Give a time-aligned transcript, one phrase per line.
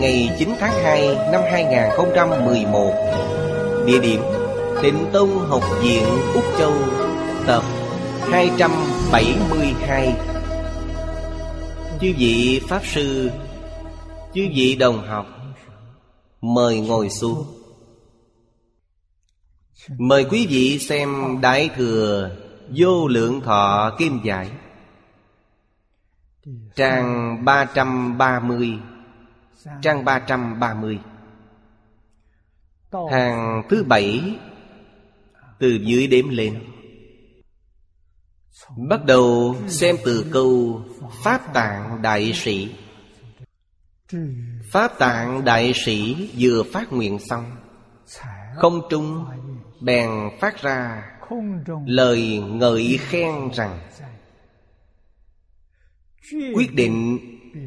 [0.00, 2.92] ngày 9 tháng 2 năm 2011
[3.86, 4.20] Địa điểm
[4.82, 6.72] Tịnh Tông Học viện Úc Châu,
[7.46, 7.62] Tập
[8.30, 10.16] 272
[12.00, 13.30] Chư vị Pháp Sư,
[14.34, 15.26] Chư vị đồng học,
[16.40, 17.44] Mời ngồi xuống.
[19.98, 22.30] Mời quý vị xem Đại Thừa
[22.76, 24.50] Vô Lượng Thọ Kim Giải,
[26.76, 28.95] Trang 330 Trang 330
[33.10, 34.38] Hàng thứ bảy
[35.58, 36.62] Từ dưới đếm lên.
[38.88, 40.82] Bắt đầu xem từ câu
[41.24, 42.74] Pháp tạng đại sĩ.
[44.72, 47.56] Pháp tạng đại sĩ vừa phát nguyện xong
[48.56, 49.24] Không trung
[49.80, 51.02] bèn phát ra
[51.86, 53.80] Lời ngợi khen rằng
[56.54, 57.18] Quyết định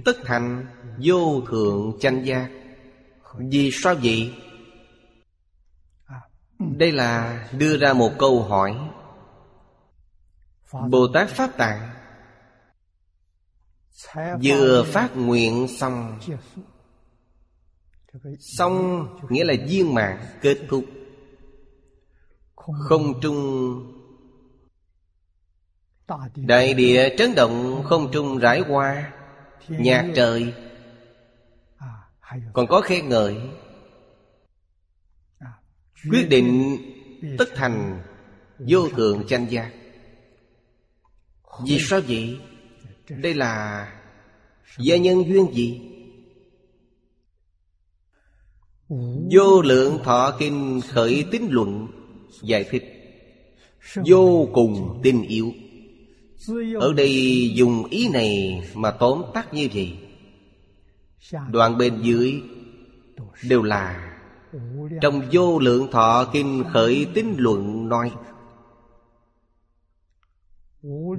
[0.06, 0.66] tất thành
[1.04, 2.50] vô thượng chánh giác.
[3.38, 4.34] Vì sao vậy?
[6.60, 8.78] Đây là đưa ra một câu hỏi.
[10.90, 11.90] Bồ Tát Pháp Tạng
[14.44, 16.20] Vừa phát nguyện xong.
[18.40, 20.86] Xong nghĩa là viên mạng kết thúc.
[22.56, 23.96] Không trung
[26.36, 29.12] Đại địa trấn động, không trung rải qua,
[29.68, 30.54] Nhạc trời
[32.54, 33.36] còn có khen ngợi.
[36.12, 36.78] Quyết định
[37.38, 38.02] tất thành
[38.60, 39.72] Vô thượng tranh giác
[41.66, 42.40] Vì sao vậy?
[43.10, 43.86] Đây là
[44.78, 45.82] Gia nhân duyên gì?
[49.32, 51.88] Vô lượng thọ kinh khởi tín luận
[52.44, 52.84] Giải thích.
[54.06, 55.54] Vô cùng tinh yếu
[56.80, 59.98] Ở đây dùng ý này mà tóm tắt như vậy
[61.52, 62.42] Đoạn bên dưới
[63.44, 64.16] Đều là
[65.02, 68.12] Trong vô lượng thọ kinh khởi tín luận nói.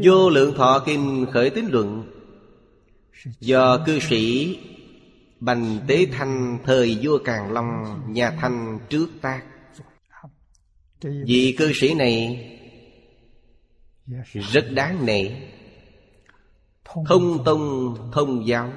[0.02, 2.12] Vô lượng thọ kinh khởi tín luận
[3.40, 4.58] Do cư sĩ
[5.40, 9.42] Bành Tế Thanh thời vua Càn Long Nhà Thanh trước tác.
[11.02, 12.46] Vị cư sĩ này
[14.32, 15.30] Rất đáng nể.
[17.06, 18.72] Thông tông thông giáo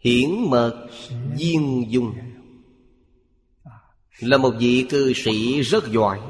[0.00, 0.86] Hiển mật
[1.36, 2.14] viên dung.
[4.20, 6.20] Là một vị cư sĩ rất giỏi.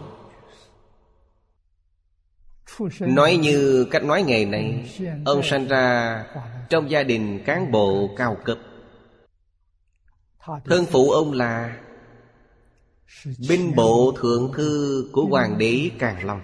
[3.01, 4.91] Nói như cách nói ngày nay,
[5.25, 6.25] Ông sanh ra
[6.69, 8.59] trong gia đình cán bộ cao cấp.
[10.65, 11.77] Thân phụ ông là
[13.49, 16.41] Binh bộ thượng thư của Hoàng đế Càn Long.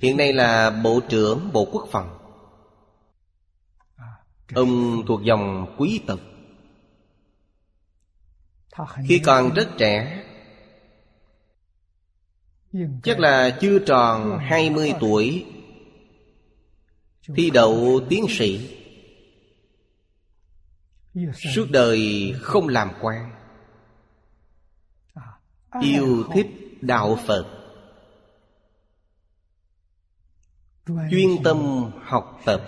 [0.00, 2.23] Hiện nay là Bộ trưởng Bộ Quốc phòng.
[4.52, 6.20] Ông thuộc dòng quý tộc.
[9.08, 10.24] Khi còn rất trẻ,
[13.02, 15.46] Chắc là chưa tròn 20 tuổi,
[17.36, 18.80] Thi đậu tiến sĩ.
[21.54, 23.34] Suốt đời không làm quan.
[25.80, 26.46] Yêu thích
[26.80, 27.46] đạo Phật.
[30.86, 32.66] Chuyên tâm học tập.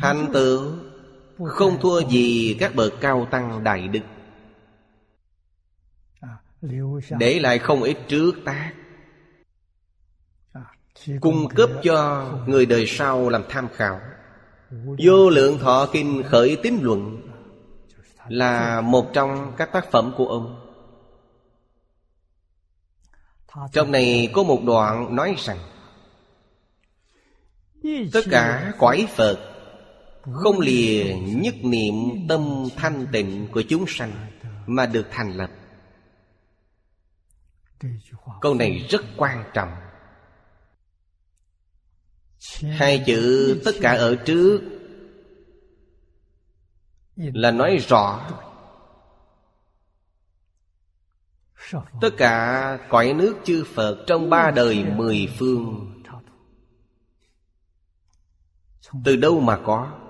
[0.00, 0.72] Thành tựu
[1.46, 4.00] Không thua gì các bậc cao tăng đại đức.
[7.18, 8.72] Để lại không ít trước tác.
[11.20, 14.00] Cung cấp cho người đời sau làm tham khảo.
[15.04, 17.30] Vô lượng thọ kinh khởi tín luận
[18.28, 20.60] Là một trong các tác phẩm của ông.
[23.72, 25.58] Trong này có một đoạn nói rằng,
[28.12, 29.53] Tất cả quái Phật
[30.32, 31.94] không lìa nhất niệm
[32.28, 34.12] tâm thanh tịnh của chúng sanh
[34.66, 35.50] Mà được thành lập.
[38.40, 39.70] Câu này rất quan trọng.
[42.62, 44.60] Hai chữ tất cả ở trước
[47.16, 48.30] Là nói rõ.
[52.00, 55.90] Tất cả cõi nước chư Phật Trong ba đời mười phương,
[59.04, 60.03] Từ đâu mà có?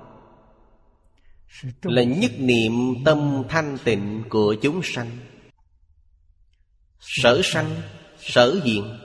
[1.82, 2.72] Là nhất niệm
[3.04, 5.10] tâm thanh tịnh của chúng sanh.
[7.00, 7.82] Sở sanh
[8.18, 8.98] Sở diện.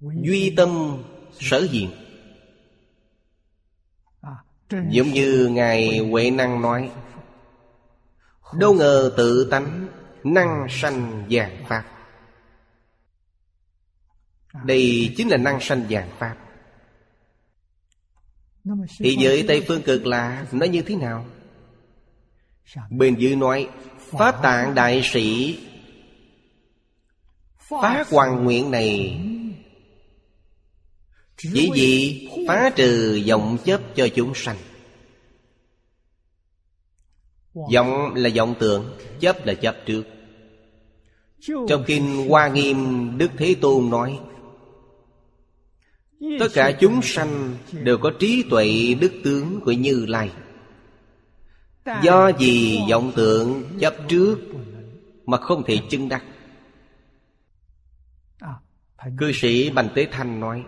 [0.00, 1.02] Duy tâm
[1.40, 1.90] sở diện.
[4.90, 6.90] Giống như Ngài Huệ Năng nói
[8.58, 9.88] Đâu ngờ tự tánh
[10.24, 11.84] Năng sanh vàng Pháp.
[14.64, 16.47] Đây chính là năng sanh vàng Pháp
[18.98, 21.26] Thì giới Tây Phương Cực Lạc Nói như thế nào?
[22.90, 23.68] Bên dưới nói
[24.10, 25.58] Pháp tạng đại sĩ
[27.70, 29.20] Phá hoàng nguyện này.
[31.36, 34.56] Chỉ vì phá trừ vọng chấp cho chúng sanh.
[37.74, 40.02] Vọng là vọng tưởng Chấp là chấp trước.
[41.68, 44.18] Trong Kinh Hoa Nghiêm Đức Thế Tôn nói
[46.20, 50.32] Tất cả chúng sanh đều có trí tuệ đức tướng của Như Lai.
[52.02, 54.38] Do gì vọng tượng chấp trước
[55.26, 56.24] Mà không thể chứng đắc.
[59.18, 60.64] Cư sĩ Bành Tế Thanh nói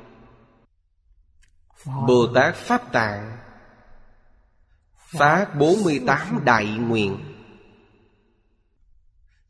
[2.06, 3.36] Bồ Tát Pháp Tạng
[5.18, 7.16] Phát 48 đại nguyện.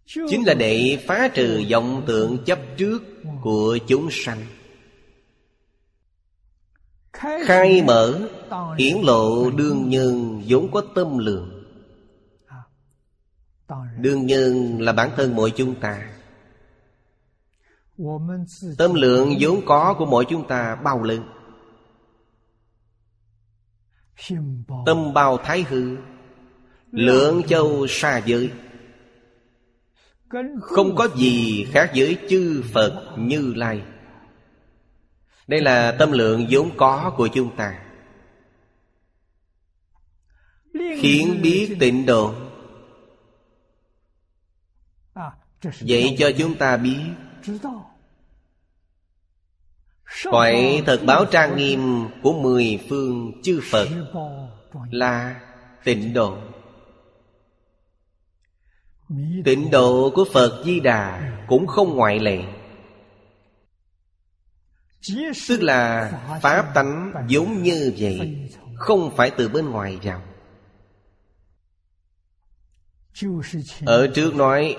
[0.06, 3.02] Chính là để phá trừ vọng tượng chấp trước
[3.42, 4.46] của chúng sanh.
[7.46, 8.28] Khai mở,
[8.78, 11.60] hiển lộ đương nhân vốn có tâm lượng
[13.98, 16.10] Đương nhân là bản thân mỗi chúng ta.
[18.78, 21.22] Tâm lượng vốn có của mỗi chúng ta bao lớn.
[24.86, 25.96] Tâm bao thái hư,
[26.90, 28.50] Lượng châu xa giới.
[30.60, 33.82] Không có gì khác với chư Phật như Lai.
[35.50, 37.80] Đây là tâm lượng vốn có của chúng ta.
[40.74, 42.34] Khiến biết tịnh độ.
[45.80, 47.00] Vậy cho chúng ta biết.
[50.24, 53.88] Cõi thật báo trang nghiêm của mười phương chư Phật
[54.90, 55.40] Là
[55.84, 56.36] tịnh độ.
[59.44, 62.59] Tịnh độ của Phật Di Đà cũng không ngoại lệ.
[65.48, 66.10] Tức là
[66.42, 70.22] Pháp tánh giống như vậy, Không phải từ bên ngoài vào.
[73.84, 74.76] Ở trước nói,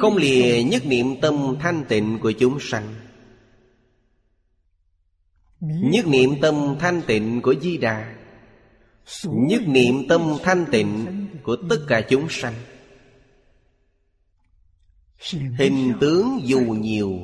[0.00, 2.94] Không lìa nhất niệm tâm thanh tịnh của chúng sanh.
[5.60, 8.14] Nhất niệm tâm thanh tịnh của Di Đà,
[9.24, 12.54] Nhất niệm tâm thanh tịnh của tất cả chúng sanh.
[15.58, 17.18] Hình tướng dù nhiều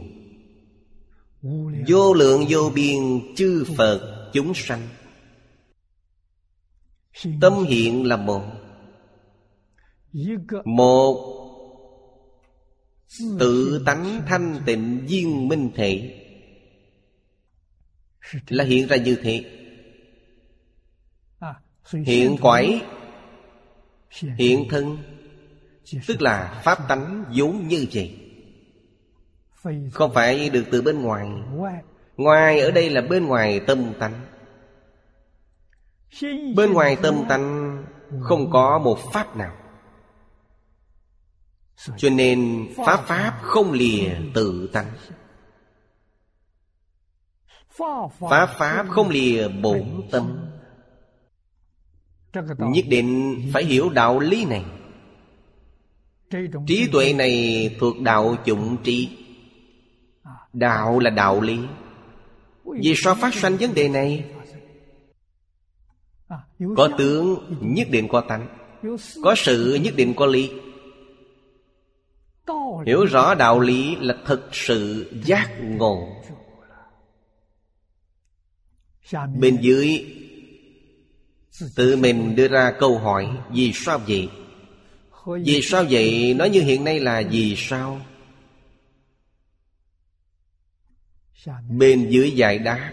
[1.89, 3.01] Vô lượng vô biên
[3.37, 4.89] chư Phật chúng sanh.
[7.41, 8.43] Tâm hiện là một.
[10.65, 11.39] Một
[13.39, 16.19] Tự tánh thanh tịnh viên minh thể.
[18.49, 19.45] Là hiện ra như thế.
[21.93, 22.81] Hiện quải
[24.39, 24.99] hiện thân
[26.07, 28.22] tức là pháp tánh vốn như vậy
[29.93, 31.29] không phải được từ bên ngoài?
[32.17, 34.21] Ngoài ở đây là bên ngoài tâm tánh.
[36.57, 37.77] Bên ngoài tâm tánh
[38.21, 39.57] không có một pháp nào.
[41.97, 44.91] Cho nên pháp pháp không lìa tự tánh.
[48.21, 50.47] Pháp Pháp không lìa bổn tâm.
[52.59, 54.65] Nhất định phải hiểu đạo lý này.
[56.67, 59.22] Trí tuệ này thuộc đạo chủng trí.
[60.53, 61.59] Đạo là đạo lý.
[62.65, 64.25] Vì sao phát sanh vấn đề này?
[66.77, 68.47] Có tướng nhất định có tánh
[69.23, 70.51] Có sự nhất định có lý.
[72.87, 76.09] Hiểu rõ đạo lý là thực sự giác ngộ.
[79.39, 80.07] Bên dưới
[81.77, 84.29] Tự mình đưa ra câu hỏi Vì sao vậy?
[85.27, 86.35] Vì sao vậy?
[86.35, 88.01] Nói như hiện nay là vì sao
[91.69, 92.93] Bên dưới giải đáp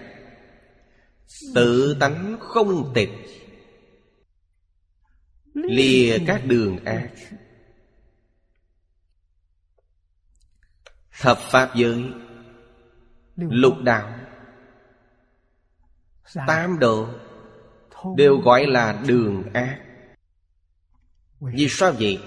[1.56, 3.10] Tự tánh không tịch.
[5.54, 7.10] Lìa các đường ác.
[11.20, 12.04] Thập Pháp giới
[13.36, 14.20] Lục đạo
[16.48, 17.08] Tam độ
[18.18, 19.82] Đều gọi là đường ác.
[21.40, 22.20] Vì sao vậy?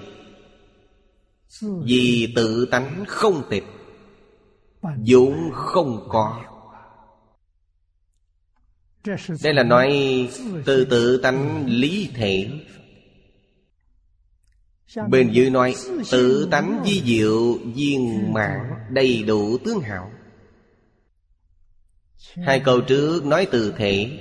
[1.61, 3.63] Vì tự tánh không tịch
[5.05, 6.43] vốn không có.
[9.43, 9.89] Đây là nói
[10.65, 12.49] từ tự tánh lý thể.
[15.09, 15.75] Bên dưới nói
[16.11, 18.59] Tự tánh di diệu viên mãn
[18.89, 20.11] đầy đủ tướng hảo.
[22.35, 24.19] Hai câu trước nói từ thể.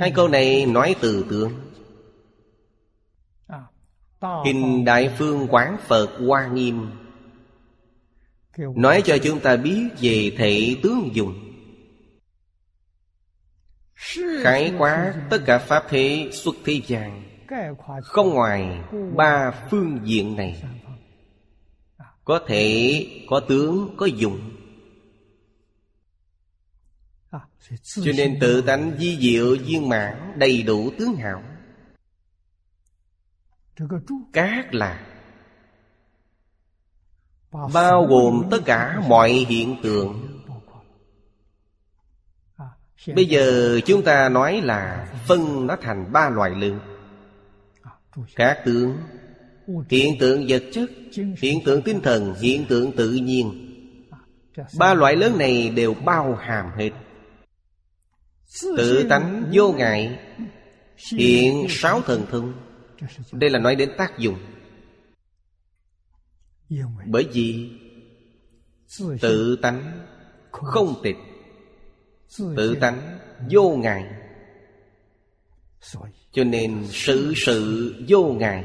[0.00, 1.52] Hai câu này nói từ tướng.
[4.44, 6.86] Kinh Đại Phương Quán Phật Hoa Nghiêm.
[8.56, 11.46] Nói cho chúng ta biết về thể tướng dùng.
[14.42, 17.22] Khái quát tất cả Pháp thế xuất thế gian.
[18.02, 18.80] Không ngoài
[19.16, 20.62] ba phương diện này.
[22.24, 24.56] Có thể, có tướng, có dùng.
[28.04, 31.42] Cho nên tự tánh di diệu viên mãn đầy đủ tướng hảo
[34.32, 35.09] Cát là
[37.52, 40.26] Bao gồm tất cả mọi hiện tượng.
[43.14, 46.80] Bây giờ chúng ta nói là phân nó thành ba loại lượng.
[48.36, 48.96] Các tướng
[49.88, 50.90] Hiện tượng vật chất,
[51.42, 53.66] Hiện tượng tinh thần, Hiện tượng tự nhiên.
[54.78, 56.90] Ba loại lớn này đều bao hàm hết.
[58.76, 60.18] Tự tánh vô ngại,
[61.12, 62.52] Hiện sáu thần thông.
[63.32, 64.36] Đây là nói đến tác dụng.
[67.06, 67.70] Bởi vì
[69.20, 70.06] Tự tánh
[70.50, 71.16] không tịch.
[72.38, 73.18] Tự tánh
[73.50, 74.04] vô ngại.
[76.32, 78.64] Cho nên sự sự vô ngại.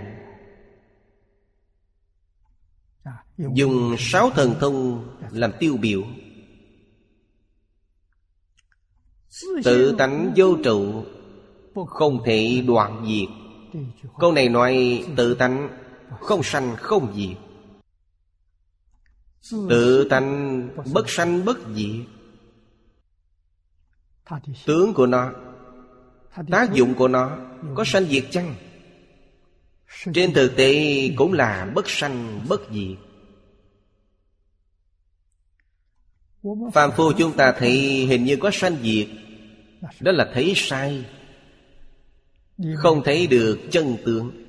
[3.37, 6.03] Dùng sáu thần thông làm tiêu biểu.
[9.63, 11.03] Tự tánh vô trụ
[11.87, 13.29] Không thể đoạn diệt.
[14.19, 15.69] Câu này nói tự tánh
[16.19, 17.44] Không sanh không diệt
[19.51, 22.05] Tự tánh bất sanh bất diệt.
[24.65, 25.31] Tướng của nó,
[26.51, 27.37] Tác dụng của nó
[27.75, 28.55] Có sanh diệt chăng?
[30.13, 32.97] Trên thực tế cũng là bất sanh bất diệt.
[36.73, 39.07] Phạm phu chúng ta thấy hình như có sanh diệt.
[39.99, 41.05] Đó là thấy sai,
[42.75, 44.44] Không thấy được chân tướng.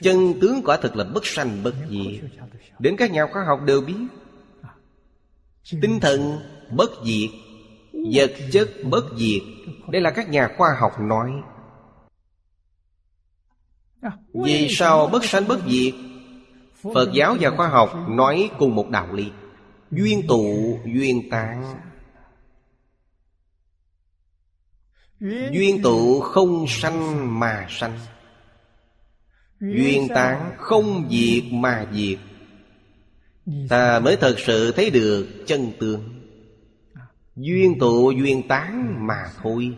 [0.00, 2.30] Chân tướng quả thực là bất sanh bất diệt.
[2.78, 4.06] Đến các nhà khoa học đều biết.
[5.82, 6.38] Tinh thần
[6.70, 7.30] bất diệt
[8.12, 9.42] Vật chất bất diệt.
[9.88, 11.32] Đây là các nhà khoa học nói.
[14.34, 15.94] Vì sao bất sanh bất diệt?
[16.94, 19.30] Phật giáo và khoa học nói cùng một đạo lý.
[19.90, 21.74] Duyên tụ duyên tán.
[25.52, 27.98] Duyên tụ không sanh mà sanh
[29.60, 32.18] Duyên tán không diệt mà diệt.
[33.68, 36.16] Ta mới thật sự thấy được chân tướng.
[37.36, 39.76] Duyên tụ, duyên tán mà thôi.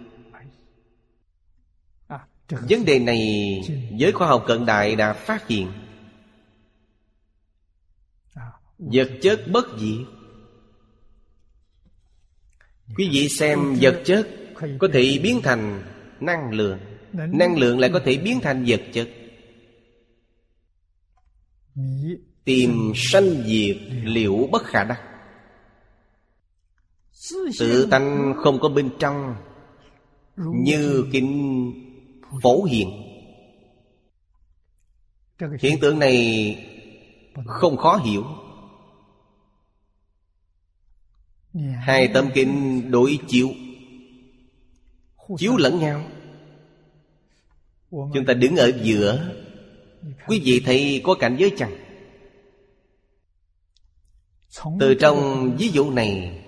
[2.48, 3.60] Vấn đề này
[3.96, 5.72] giới khoa học cận đại đã phát hiện.
[8.78, 10.06] Vật chất bất diệt.
[12.96, 14.28] Quý vị xem vật chất
[14.78, 15.82] Có thể biến thành
[16.20, 16.78] năng lượng.
[17.12, 19.08] Năng lượng lại có thể biến thành vật chất.
[22.44, 25.02] Tìm sanh diệt liệu bất khả đắc.
[27.58, 29.34] Tự tánh không có bên trong
[30.36, 31.72] Như kinh
[32.42, 32.88] phổ hiện
[35.60, 36.56] Hiện tượng này
[37.46, 38.24] không khó hiểu.
[41.80, 43.48] Hai tâm kinh đối chiếu
[45.38, 46.04] Chiếu lẫn nhau.
[47.90, 49.34] Chúng ta đứng ở giữa
[50.26, 51.76] Quý vị thấy có cảnh giới chăng?
[54.80, 56.44] Từ trong ví dụ này,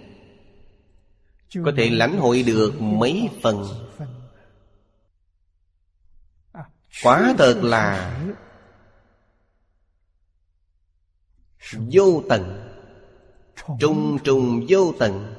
[1.64, 3.64] có thể lãnh hội được mấy phần?
[7.02, 8.21] Quả thật là
[11.71, 12.73] vô tận,
[13.81, 15.35] trùng trùng vô tận.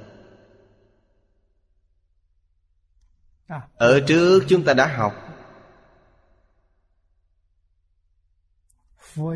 [3.75, 5.30] Ở trước chúng ta đã học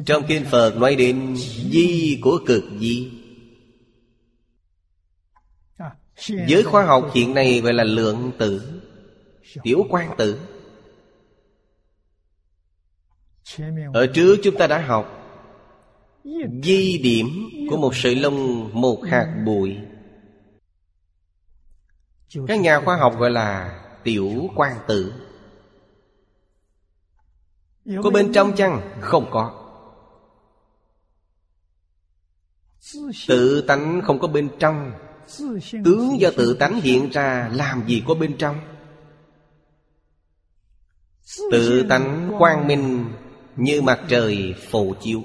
[0.06, 1.36] trong kinh phật nói đến
[1.72, 3.12] di của cực di.
[6.48, 8.82] Giới khoa học hiện nay gọi là lượng tử,
[9.64, 10.40] Tiểu quan tử.
[13.94, 15.22] Ở trước chúng ta đã học
[16.64, 17.28] Di điểm
[17.70, 19.78] của một sợi lông, Một hạt bụi.
[22.48, 25.14] Các nhà khoa học gọi là Tiểu quan tử.
[28.04, 28.82] Có bên trong chăng?
[29.02, 29.65] Không có.
[33.28, 34.92] Tự tánh không có bên trong.
[35.86, 38.60] Tướng do tự tánh hiện ra, Làm gì có bên trong?
[41.52, 43.14] Tự tánh quang minh
[43.56, 45.22] Như mặt trời phổ chiếu.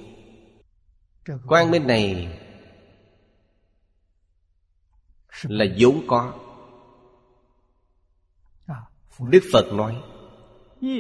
[1.47, 2.39] Quang minh này
[5.43, 6.35] Là vốn có.
[9.21, 9.97] Đức Phật nói,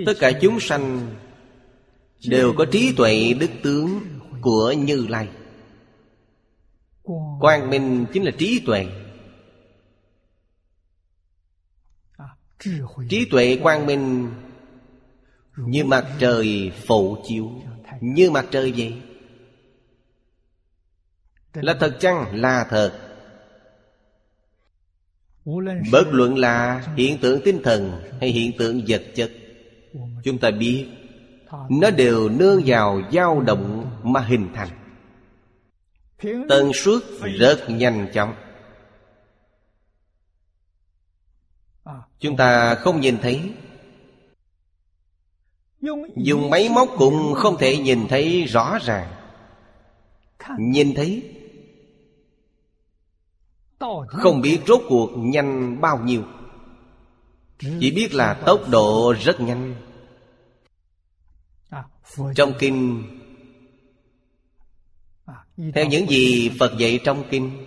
[0.06, 1.14] Tất cả chúng sanh
[2.26, 4.00] Đều có trí tuệ đức tướng
[4.40, 5.28] Của Như Lai.
[7.40, 8.86] Quang minh chính là trí tuệ.
[13.08, 14.32] Trí tuệ quang minh
[15.56, 17.50] Như mặt trời phổ chiếu.
[18.00, 19.02] Như mặt trời vậy.
[21.54, 22.40] Là thật chăng?
[22.40, 23.06] Là thật.
[25.92, 29.30] Bất luận là hiện tượng tinh thần Hay hiện tượng vật chất
[30.24, 30.86] Chúng ta biết
[31.70, 34.79] Nó đều nương vào dao động mà hình thành
[36.48, 37.02] Tần suất
[37.38, 38.34] rất nhanh chóng.
[42.18, 43.52] Chúng ta không nhìn thấy.
[46.16, 49.12] Dùng máy móc cũng không thể nhìn thấy rõ ràng.
[50.58, 51.36] Nhìn thấy.
[54.08, 56.22] Không biết rốt cuộc nhanh bao nhiêu.
[57.58, 59.74] Chỉ biết là tốc độ rất nhanh.
[62.34, 63.04] Trong kinh
[65.74, 67.66] theo những gì Phật dạy trong kinh,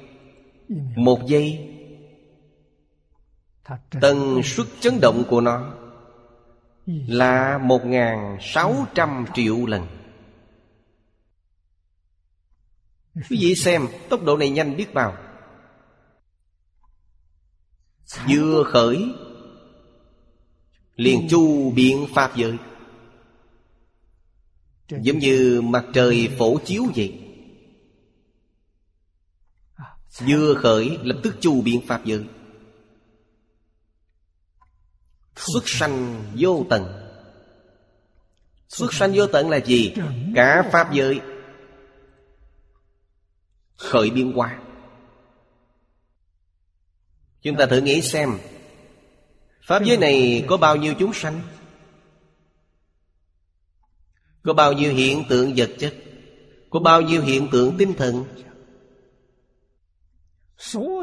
[0.95, 1.69] Một giây
[4.01, 5.73] Tần suất chấn động của nó
[6.85, 7.81] Là một
[8.41, 9.87] sáu trăm triệu lần.
[13.15, 15.18] Quý vị xem tốc độ này nhanh biết bao.
[18.29, 19.05] Vừa khởi,
[20.96, 22.57] Liền chu biện pháp giới.
[24.89, 27.23] Giống như mặt trời phổ chiếu vậy.
[30.19, 32.25] Vừa khởi lập tức chu biện pháp giới
[35.35, 37.09] Xuất sanh vô tận
[38.69, 39.93] Xuất sanh vô tận là gì?
[40.35, 41.21] Cả Pháp giới
[43.75, 44.59] Khởi biên hóa
[47.41, 48.37] Chúng ta thử nghĩ xem,
[49.67, 51.41] Pháp giới này có bao nhiêu chúng sanh?
[54.43, 55.93] Có bao nhiêu hiện tượng vật chất?
[56.69, 58.25] Có bao nhiêu hiện tượng tinh thần?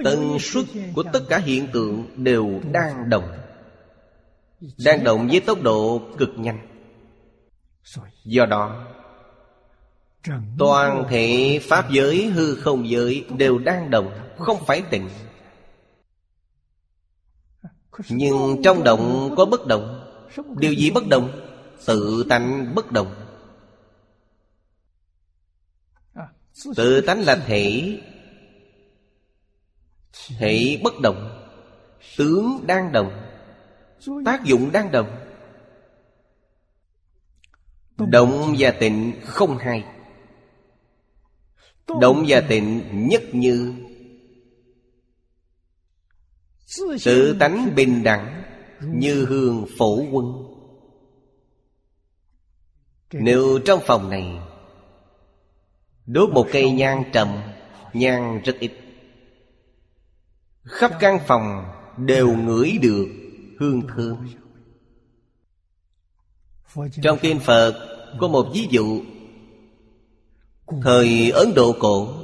[0.05, 3.39] Tần suất của tất cả hiện tượng đều đang động.
[4.85, 6.67] đang động với tốc độ cực nhanh.
[8.25, 8.87] Do đó
[10.59, 15.09] Toàn thể Pháp giới hư không giới Đều đang động Không phải tịnh.
[18.09, 20.07] Nhưng trong động có bất động.
[20.57, 21.41] Điều gì bất động?
[21.87, 23.15] Tự tánh bất động.
[26.77, 27.99] Tự tánh là thể
[30.39, 31.47] Thể bất động,
[32.17, 33.31] Tướng đang động,
[34.25, 35.17] Tác dụng đang động.
[37.97, 39.85] Động và tịnh không hai.
[42.01, 43.75] Động và tịnh nhất như.
[47.05, 48.43] Tự tánh bình đẳng
[48.81, 50.27] Như hương phổ quân.
[53.13, 54.39] Nếu trong phòng này
[56.07, 57.43] Đốt một cây nhang trầm,
[57.93, 58.73] Nhang rất ít.
[60.71, 63.09] Khắp căn phòng đều ngửi được
[63.59, 64.29] hương thơm.
[67.03, 67.75] Trong kinh phật
[68.19, 69.03] có một ví dụ.
[70.83, 72.15] Thời ấn độ cổ,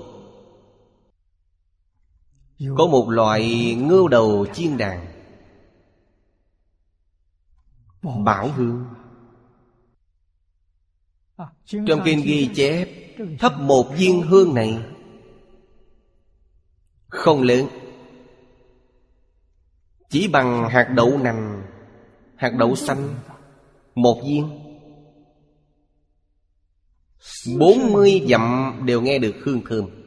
[2.77, 5.07] có một loại ngưu đầu chiên đàn.
[8.25, 8.85] Bảo hương.
[11.65, 12.89] Trong kinh ghi chép
[13.39, 14.85] thắp một viên hương này
[17.09, 17.67] không lớn
[20.09, 21.63] chỉ bằng hạt đậu nành,
[22.37, 23.15] Hạt đậu xanh,
[23.95, 24.61] Một viên.
[27.59, 30.07] Bốn mươi dặm đều nghe được hương thơm.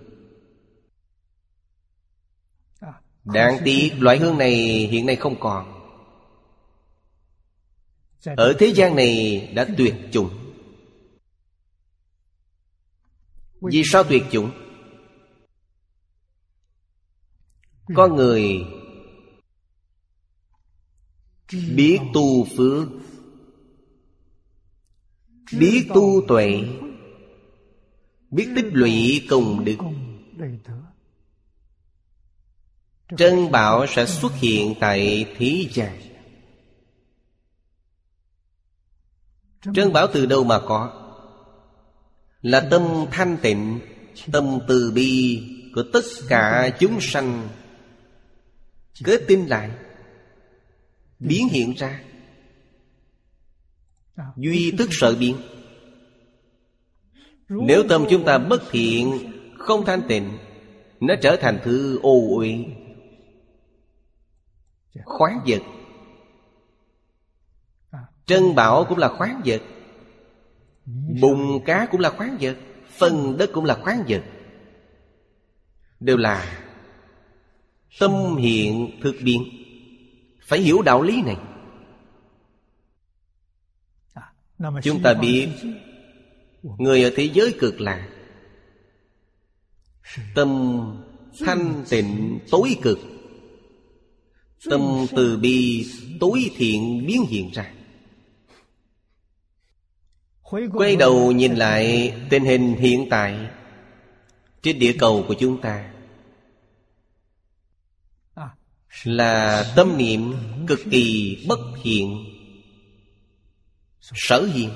[3.23, 4.53] Đáng tiếc, loại hương này
[4.91, 5.75] hiện nay không còn.
[8.25, 10.29] Ở thế gian này đã tuyệt chủng.
[13.61, 14.51] Vì sao tuyệt chủng?
[17.95, 18.65] Con người
[21.51, 22.87] Biết tu phước.
[25.59, 26.63] Biết tu tuệ.
[28.31, 29.77] Biết tích lũy công đức.
[33.17, 35.99] Trân bảo sẽ xuất hiện tại thế gian.
[39.73, 41.05] Trân bảo từ đâu mà có?
[42.41, 43.79] Là tâm thanh tịnh,
[44.31, 45.43] Tâm từ bi
[45.75, 47.49] của tất cả chúng sanh.
[49.03, 49.69] Kết tin lại.
[51.19, 52.03] Biến hiện ra.
[54.37, 55.35] Duy tức sợ biến.
[57.49, 60.37] Nếu tâm chúng ta bất thiện, Không thanh tịnh,
[60.99, 62.65] Nó trở thành thứ ô uế.
[65.03, 65.61] Khoáng vật.
[68.25, 69.61] Trân bảo cũng là khoáng vật.
[71.21, 72.57] Bùn cá cũng là khoáng vật.
[72.97, 74.23] Phân đất cũng là khoáng vật.
[75.99, 76.65] Đều là
[77.99, 79.58] Tâm hiện thực biến.
[80.49, 81.37] Phải hiểu đạo lý này.
[84.83, 85.47] Chúng ta biết,
[86.77, 88.09] Người ở thế giới cực lạc,
[90.35, 90.81] Tâm
[91.39, 92.99] thanh tịnh tối cực.
[94.69, 95.85] Tâm từ bi
[96.19, 97.73] tối thiện biến hiện ra.
[100.73, 103.49] Quay đầu nhìn lại tình hình hiện tại
[104.61, 105.89] Trên địa cầu của chúng ta
[109.03, 110.35] là tâm niệm
[110.67, 112.25] cực kỳ bất hiện.
[114.01, 114.69] Sở hiện.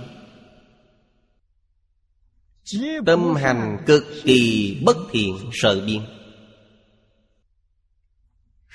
[3.06, 6.02] Tâm hành cực kỳ bất thiện sợ biên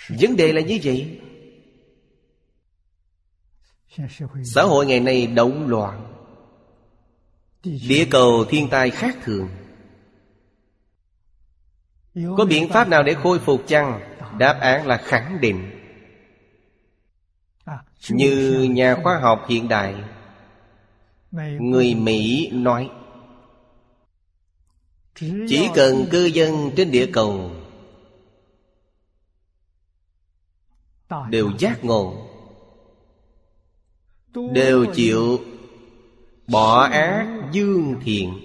[0.09, 1.20] Vấn đề là như vậy.
[4.44, 6.14] Xã hội ngày nay động loạn.
[7.64, 9.48] Địa cầu thiên tai khác thường.
[12.14, 14.08] Có biện pháp nào để khôi phục chăng?
[14.38, 15.70] Đáp án là khẳng định.
[18.10, 19.94] Như nhà khoa học hiện đại
[21.60, 22.90] Người Mỹ nói
[25.48, 27.50] Chỉ cần cư dân trên địa cầu
[31.30, 32.28] Đều giác ngộ
[34.52, 35.38] Đều chịu
[36.46, 38.40] Bỏ ác dương thiện.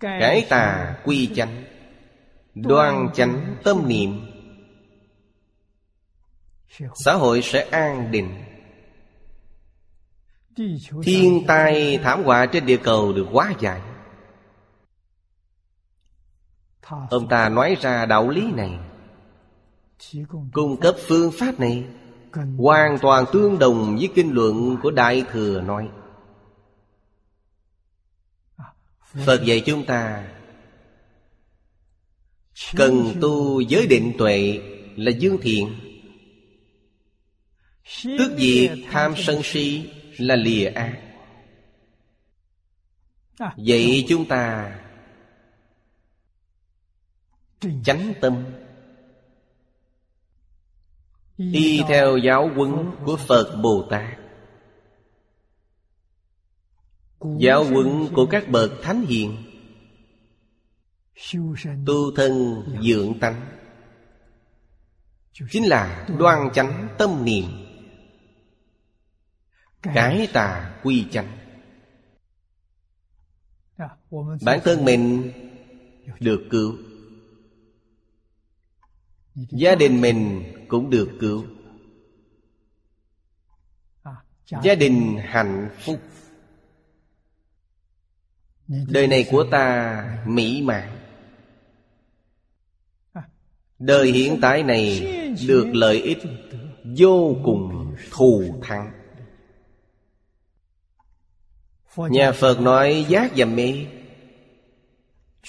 [0.00, 1.64] Cải tà quy chánh
[2.54, 4.20] Đoan chánh tâm niệm.
[6.94, 8.44] Xã hội sẽ an định.
[11.02, 13.80] Thiên tai thảm họa trên địa cầu được hóa giải.
[17.10, 18.78] Ông ta nói ra đạo lý này.
[20.52, 21.84] Cung cấp phương pháp này
[22.58, 25.88] Hoàn toàn tương đồng với kinh luận của Đại Thừa nói.
[29.26, 30.24] Phật dạy chúng ta
[32.76, 34.60] Cần tu giới định tuệ
[34.96, 35.74] là dương thiện.
[38.04, 41.00] Tước diệt tham sân si là lìa ác.
[43.56, 44.72] Vậy chúng ta
[47.84, 48.44] Chánh tâm.
[51.36, 54.18] Y theo giáo huấn của Phật Bồ Tát.
[57.38, 59.49] Giáo huấn của các bậc thánh hiền.
[61.86, 63.46] Tu thân dưỡng tánh.
[65.50, 67.44] Chính là đoan chánh tâm niệm.
[69.82, 71.38] Cái tà quy chánh.
[74.44, 75.32] Bản thân mình
[76.20, 76.76] được cứu.
[79.34, 81.44] Gia đình mình cũng được cứu.
[84.62, 86.00] Gia đình hạnh phúc.
[88.68, 90.99] Đời này của ta mỹ mãn.
[93.80, 95.00] Đời hiện tại này
[95.48, 96.18] được lợi ích
[96.98, 98.92] vô cùng thù thắng.
[101.96, 103.86] Nhà Phật nói giác và mê.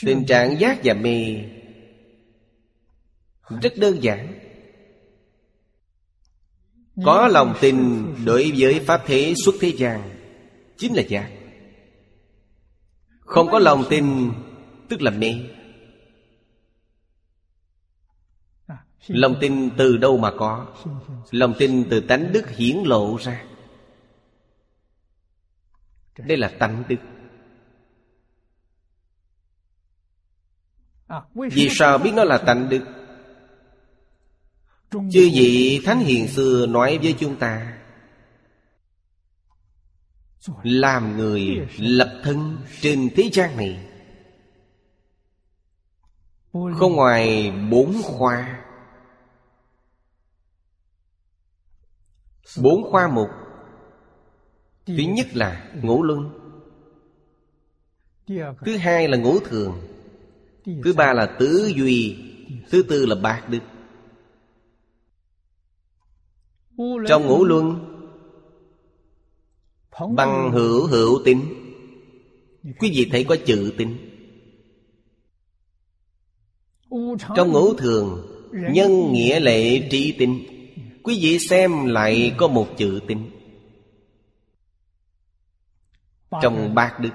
[0.02, 1.36] Tình trạng giác và mê
[3.62, 4.40] Rất đơn giản.
[7.06, 10.10] Có lòng tin đối với Pháp thế xuất thế gian,
[10.78, 11.32] Chính là giác.
[13.20, 14.32] Không có lòng tin,
[14.90, 15.34] Tức là mê.
[19.08, 20.68] Lòng tin từ đâu mà có?
[21.32, 23.46] Lòng tin từ tánh đức hiển lộ ra.
[26.18, 26.98] Đây là tánh đức.
[31.34, 32.82] Vì sao biết nó là tánh đức?
[34.92, 37.78] Chư vị Thánh Hiền xưa nói với chúng ta
[40.64, 43.88] Làm người lập thân trên thế gian này
[46.54, 48.61] Không ngoài bốn khoa
[52.58, 53.30] Bốn khoa mục
[54.86, 56.30] Thứ nhất là ngũ luân.
[58.66, 59.80] Thứ hai là ngũ thường.
[60.66, 62.18] Thứ ba là tứ duy.
[62.70, 63.60] Thứ tư là bạc đức.
[67.08, 67.92] Trong ngũ luân,
[70.16, 71.42] Bằng hữu hữu tính
[72.80, 73.98] Quý vị thấy có chữ tính
[77.36, 80.61] Trong ngũ thường, Nhân nghĩa lệ trí tính
[81.04, 83.32] Quý vị xem lại có một chữ tính
[86.42, 87.12] Trong bát đức.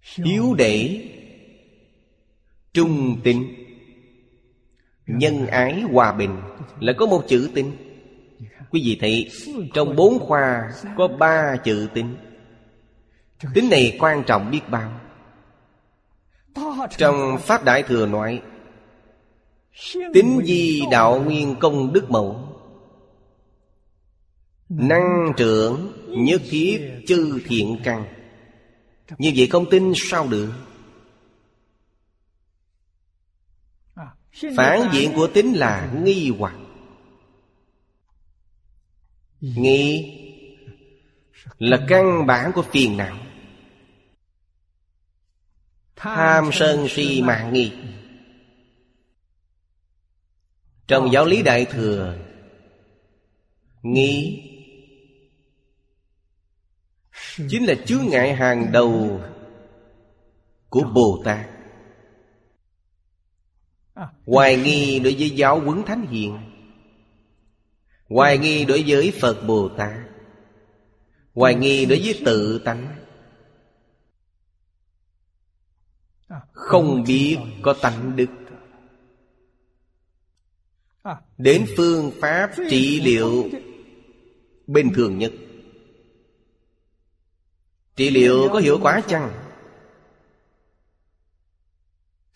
[0.00, 1.04] Hiếu để
[2.72, 3.54] Trung tính
[5.06, 6.40] Nhân ái hòa bình
[6.80, 7.72] Là có một chữ tính
[8.70, 9.30] Quý vị thấy
[9.74, 12.16] Trong bốn khoa có ba chữ tính
[13.54, 15.00] Tính này quan trọng biết bao.
[16.90, 18.42] Trong Pháp Đại Thừa nói
[20.12, 22.56] Tính di đạo nguyên công đức mẫu.
[24.68, 28.04] Năng trưởng nhất thiết chư thiện căn.
[29.18, 30.52] Như vậy không tin sao được?
[34.56, 36.54] Phản diện của tính là nghi hoặc.
[39.40, 40.16] Nghi
[41.58, 43.16] Là căn bản của phiền não.
[45.96, 47.72] Tham sân si mạng nghi
[50.90, 52.16] trong giáo lý Đại Thừa,
[53.82, 54.42] Nghi
[57.48, 59.20] Chính là chướng ngại hàng đầu
[60.68, 61.46] Của Bồ Tát.
[64.26, 66.38] Hoài nghi đối với giáo huấn Thánh Hiền,
[68.08, 69.98] Hoài nghi đối với Phật Bồ Tát,
[71.34, 72.96] Hoài nghi đối với tự tánh.
[76.52, 78.39] Không biết có tánh đức.
[81.38, 83.48] Đến phương pháp trị liệu
[84.66, 85.32] Bình thường nhất
[87.96, 89.32] Trị liệu có hiệu quả chăng?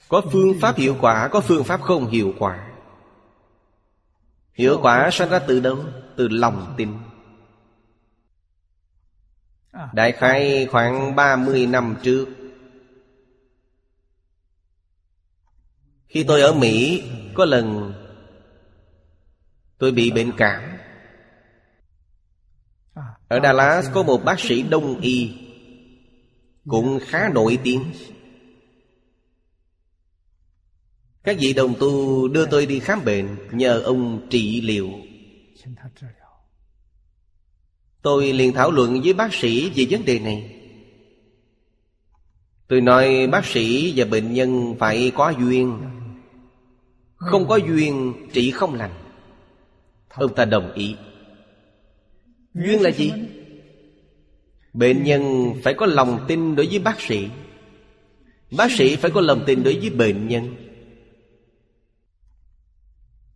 [0.09, 2.71] Có phương pháp hiệu quả, Có phương pháp không hiệu quả
[4.53, 5.85] Hiệu quả sinh ra từ đâu?
[6.17, 6.93] Từ lòng tin
[9.93, 12.29] Đại khái khoảng 30 năm trước,
[16.07, 17.93] Khi tôi ở Mỹ, Có lần
[19.79, 20.63] Tôi bị bệnh cảm.
[23.29, 25.33] Ở Dallas có một bác sĩ đông y
[26.67, 27.85] Cũng khá nổi tiếng.
[31.25, 34.91] Các vị đồng tu đưa tôi đi khám bệnh Nhờ ông trị liệu.
[38.03, 40.61] Tôi liền thảo luận với bác sĩ về vấn đề này.
[42.69, 45.79] Tôi nói bác sĩ và bệnh nhân phải có duyên.
[47.17, 49.04] Không có duyên, trị không lành.
[50.17, 50.97] Ông ta đồng ý.
[52.55, 53.13] Duyên là gì?
[54.73, 57.29] Bệnh nhân phải có lòng tin đối với bác sĩ.
[58.51, 60.57] Bác sĩ phải có lòng tin đối với bệnh nhân.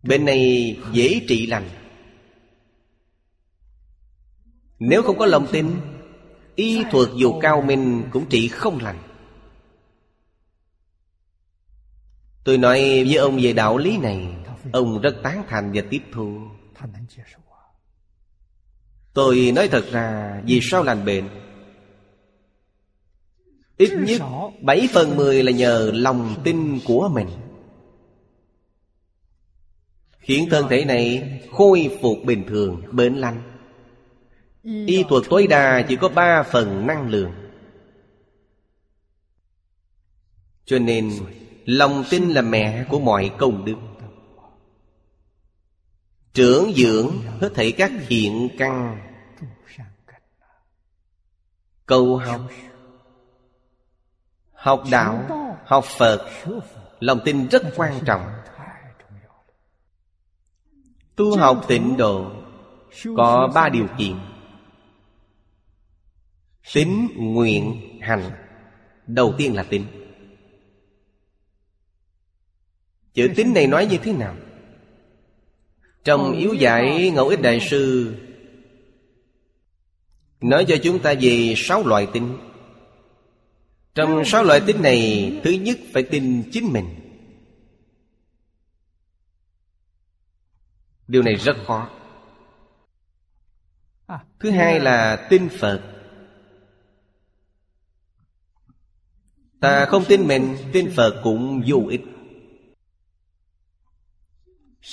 [0.03, 1.69] Bệnh này dễ trị lành.
[4.79, 5.67] Nếu không có lòng tin
[6.55, 8.99] Y thuật dù cao minh cũng trị không lành.
[12.43, 14.27] Tôi nói với ông về đạo lý này.
[14.71, 16.49] Ông rất tán thành và tiếp thu
[19.13, 21.29] Tôi nói thật ra Vì sao lành bệnh?
[23.77, 24.21] Ít nhất
[24.61, 27.27] bảy phần mười là nhờ lòng tin của mình.
[30.19, 33.41] Khiến thân thể này khôi phục bình thường, bệnh lành.
[34.63, 37.31] Y thuật tối đa chỉ có ba phần năng lượng.
[40.65, 41.11] Cho nên
[41.69, 43.75] Lòng tin là mẹ của mọi công đức
[46.39, 49.01] Trưởng dưỡng hết thảy các thiện căn.
[51.85, 52.41] Cầu học.
[54.51, 55.25] Học đạo
[55.65, 56.29] Học Phật
[56.99, 58.25] Lòng tin rất quan trọng.
[61.15, 62.31] Tu học tịnh độ
[63.17, 64.19] Có ba điều kiện.
[66.73, 68.31] Tính, nguyện, hành
[69.07, 69.85] Đầu tiên là tính
[73.13, 74.35] Chữ tính này nói như thế nào?
[76.09, 78.15] Trong yếu giải Ngẫu Ích Đại Sư,
[80.41, 82.37] Nói cho chúng ta về sáu loại tin
[83.95, 86.85] Trong sáu loại tin này, Thứ nhất phải tin chính mình.
[91.07, 91.89] Điều này rất khó.
[94.39, 95.81] Thứ hai là tin Phật.
[99.59, 102.01] Ta không tin mình, Tin Phật cũng vô ích.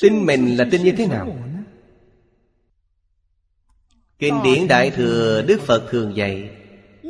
[0.03, 1.37] Tin mình là tin như thế nào?
[4.19, 6.51] Kinh điển Đại Thừa Đức Phật thường dạy,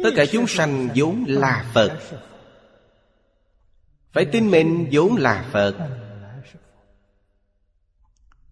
[0.05, 1.99] Tất cả chúng sanh vốn là Phật.
[4.13, 5.77] Phải tin mình vốn là Phật.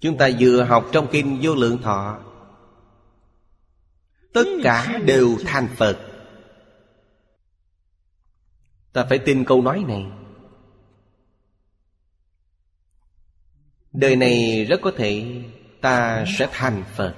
[0.00, 2.20] Chúng ta vừa học trong Kinh Vô Lượng Thọ,
[4.32, 5.98] Tất cả đều thành Phật.
[8.92, 10.06] Ta phải tin câu nói này.
[13.94, 15.24] Đời này rất có thể
[15.80, 17.14] ta sẽ thành Phật.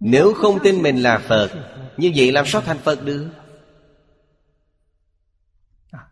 [0.00, 1.50] Nếu không tin mình là Phật,
[1.96, 3.28] Như vậy làm sao thành Phật được?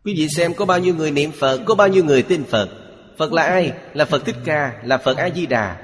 [0.04, 2.68] Quý vị xem có bao nhiêu người niệm Phật, Có bao nhiêu người tin Phật.
[3.18, 3.72] Phật là ai?
[3.94, 5.80] Là Phật Thích Ca, Là Phật A-di-đà.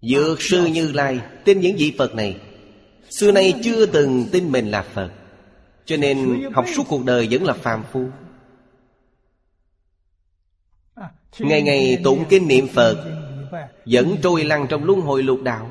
[0.00, 2.40] Dược sư Như Lai Tin những vị Phật này.
[3.10, 5.10] Xưa nay chưa từng tin mình là Phật.
[5.84, 8.08] Cho nên học suốt cuộc đời vẫn là phàm phu.
[11.38, 12.96] Ngày ngày tụng kinh niệm Phật,
[13.86, 15.70] Vẫn trôi lăn trong luân hồi lục đạo.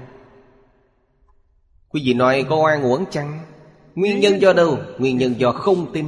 [1.90, 3.40] Quý vị nói có oan uổng chăng?
[3.96, 4.80] Nguyên nhân do đâu?
[4.98, 6.06] Nguyên nhân do không tin.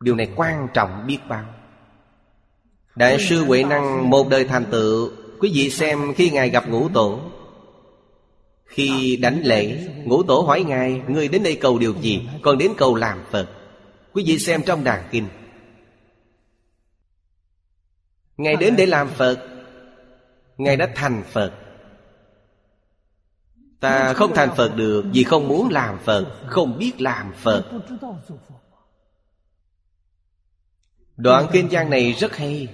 [0.00, 1.44] Điều này quan trọng biết bao.
[2.96, 6.88] Đại sư Huệ Năng, một đời thành tựu Quý vị xem khi Ngài gặp ngũ
[6.88, 7.20] tổ.
[8.64, 12.28] Khi đánh lễ, Ngũ tổ hỏi Ngài Người đến đây cầu điều gì?
[12.42, 13.48] Còn đến cầu làm Phật.
[14.12, 15.24] Quý vị xem trong đàn kinh.
[18.40, 19.48] Ngài đến để làm Phật.
[20.58, 21.52] Ngài đã thành Phật.
[23.80, 27.64] Ta không thành Phật được Vì không muốn làm Phật Không biết làm Phật.
[31.16, 32.68] Đoạn kinh văn này rất hay.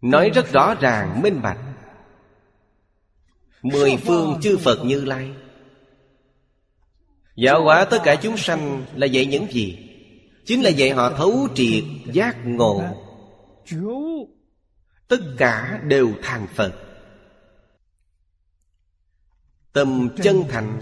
[0.00, 1.58] Nói rất rõ ràng, minh bạch.
[3.62, 5.30] Mười phương chư Phật như Lai.
[7.36, 9.78] Giáo hóa tất cả chúng sanh là dạy những gì?
[10.44, 13.05] Chính là dạy họ thấu triệt, giác ngộ.
[15.08, 16.72] Tất cả đều thành Phật.
[19.72, 20.80] Tâm chân thành,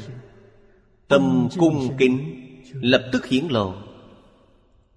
[1.09, 2.41] Tâm cung kính
[2.73, 3.75] Lập tức hiển lộ.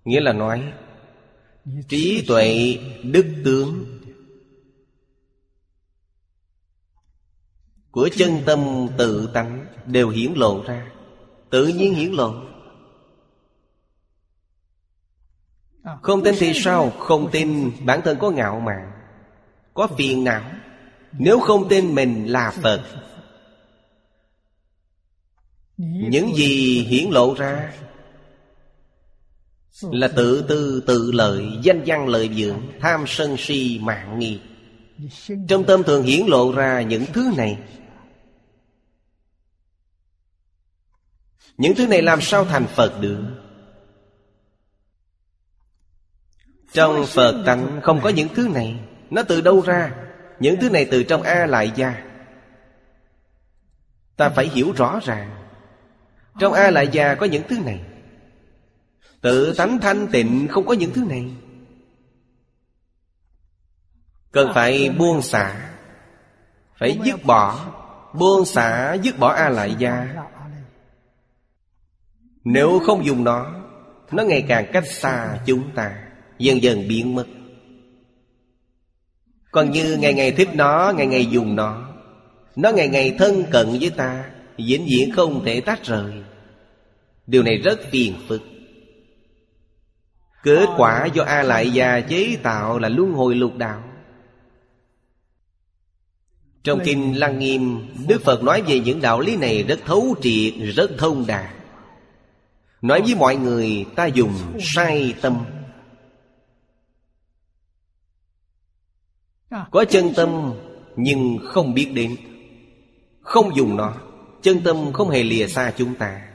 [0.05, 0.73] Nghĩa là nói,
[1.89, 3.99] Trí tuệ đức tướng
[7.91, 10.91] Của chân tâm tự tánh Đều hiển lộ ra,
[11.49, 12.33] Tự nhiên hiển lộ.
[16.01, 16.89] Không tin thì sao?
[16.89, 18.91] Không tin bản thân có ngạo mạn
[19.73, 20.51] Có phiền não.
[21.11, 22.81] Nếu không tin mình là Phật.
[25.77, 27.73] Những gì hiển lộ ra
[29.81, 34.39] Là tự tư tự lợi Danh văn lợi dưỡng Tham sân si mạng nghi.
[35.47, 37.57] Trong tâm thường hiển lộ ra những thứ này.
[41.57, 43.17] Những thứ này làm sao thành Phật được
[46.77, 48.79] Trong Phật tánh không có những thứ này.
[49.09, 49.95] Nó từ đâu ra?
[50.39, 52.03] Những thứ này từ trong A lại gia.
[54.15, 55.31] Ta phải hiểu rõ ràng.
[56.39, 57.81] Trong A lại gia có những thứ này.
[59.21, 61.31] Tự tánh thanh tịnh không có những thứ này.
[64.31, 65.69] Cần phải buông xả.
[66.79, 67.73] Phải dứt bỏ.
[68.13, 70.07] Buông xả, dứt bỏ A lại gia.
[72.43, 73.53] Nếu không dùng nó
[74.11, 76.06] Nó ngày càng cách xa chúng ta.
[76.39, 77.25] Dần dần biến mất.
[79.51, 81.89] Còn như ngày ngày thích nó Ngày ngày dùng nó
[82.55, 84.25] Nó ngày ngày thân cận với ta
[84.57, 86.13] Vĩnh viễn không thể tách rời.
[87.27, 88.41] Điều này rất phiền phức.
[90.43, 93.83] Kết quả do A lại già chế tạo là luân hồi lục đạo.
[96.63, 100.53] Trong Kinh Lăng Nghiêm Đức Phật nói về những đạo lý này rất thấu triệt,
[100.75, 101.53] rất thông đạt.
[102.81, 105.45] Nói với mọi người ta dùng sai tâm.
[109.49, 110.53] Có chân tâm
[110.95, 112.15] nhưng không biết đến.
[113.21, 113.93] Không dùng nó
[114.41, 116.27] Chân tâm không hề lìa xa chúng ta.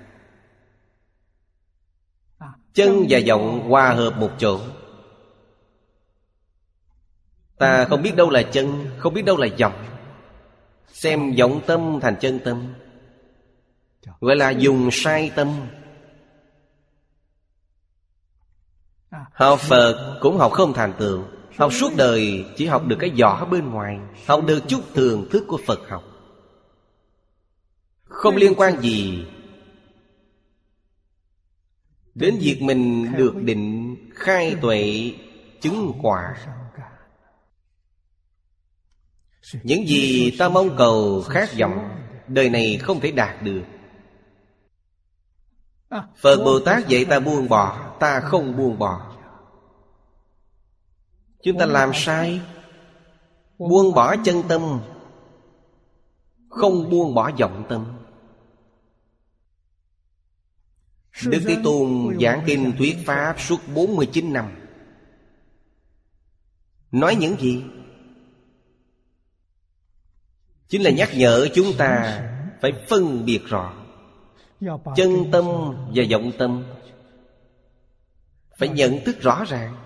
[2.74, 4.60] Chân và giọng hòa hợp một chỗ.
[7.58, 9.84] Ta không biết đâu là chân Không biết đâu là giọng.
[10.92, 12.74] Xem giọng tâm thành chân tâm.
[14.20, 15.66] Gọi là dùng sai tâm.
[19.32, 21.24] Học Phật cũng học không thành tựu
[21.56, 25.44] Học suốt đời chỉ học được cái vỏ bên ngoài, Học được chút thường thức
[25.48, 26.04] của Phật học.
[28.04, 29.26] Không liên quan gì
[32.14, 35.12] Đến việc mình được định khai tuệ
[35.60, 36.34] chứng quả.
[39.62, 41.88] Những gì ta mong cầu khát vọng
[42.28, 43.62] Đời này không thể đạt được.
[46.16, 49.11] Phật Bồ Tát dạy ta buông bỏ, Ta không buông bỏ.
[51.42, 52.40] Chúng ta làm sai.
[53.58, 54.80] Buông bỏ chân tâm.
[56.48, 57.98] Không buông bỏ vọng tâm.
[61.26, 64.44] Đức Thế Tôn giảng kinh thuyết Pháp suốt 49 năm.
[66.92, 67.62] Nói những gì?
[70.68, 72.22] Chính là nhắc nhở chúng ta
[72.60, 73.82] Phải phân biệt rõ
[74.96, 75.44] Chân tâm
[75.94, 76.64] và vọng tâm.
[78.58, 79.81] Phải nhận thức rõ ràng.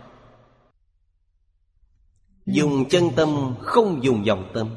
[2.47, 4.75] Dùng chân tâm, không dùng vọng tâm.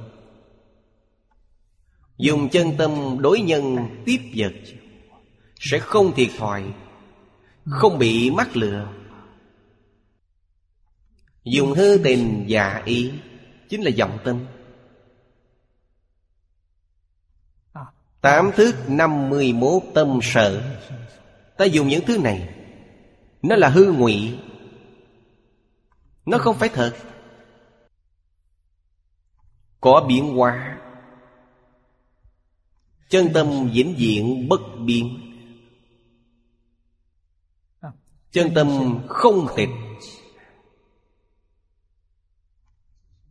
[2.18, 4.54] Dùng chân tâm đối nhân tiếp vật.
[5.60, 6.64] Sẽ không thiệt thòi,
[7.66, 8.88] Không bị mắc lừa.
[11.44, 13.12] Dùng hư tình giả ý,
[13.70, 14.46] Chính là vọng tâm.
[18.22, 20.62] Tám thước năm mươi mốt tâm sở.
[21.58, 22.56] Ta dùng những thứ này.
[23.42, 24.38] Nó là hư ngụy.
[26.26, 26.96] Nó không phải thật.
[29.82, 30.80] Có biến hóa
[33.10, 35.20] Chân tâm vĩnh viễn bất biến.
[38.32, 39.70] Chân tâm không tịch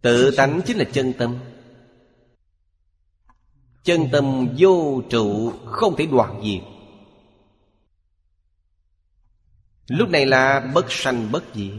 [0.00, 1.38] Tự tánh chính là chân tâm.
[3.84, 6.62] Chân tâm vô trụ không thể đoạn diệt.
[9.88, 11.72] Lúc này là bất sanh bất diệt.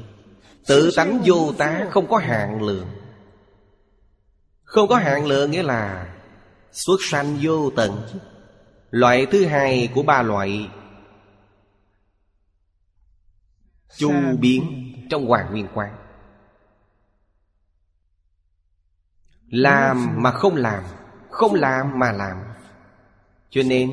[0.66, 2.99] Tự tánh vô tá không có hạn lượng.
[4.70, 6.16] Không có hạn lượng nghĩa là
[6.72, 8.02] Xuất sanh vô tận.
[8.90, 10.70] Loại thứ hai của ba loại
[13.98, 15.96] Chu biến trong Hoàng Nguyên Quang
[19.48, 20.84] Làm mà không làm
[21.30, 22.38] Không làm mà làm.
[23.50, 23.92] Cho nên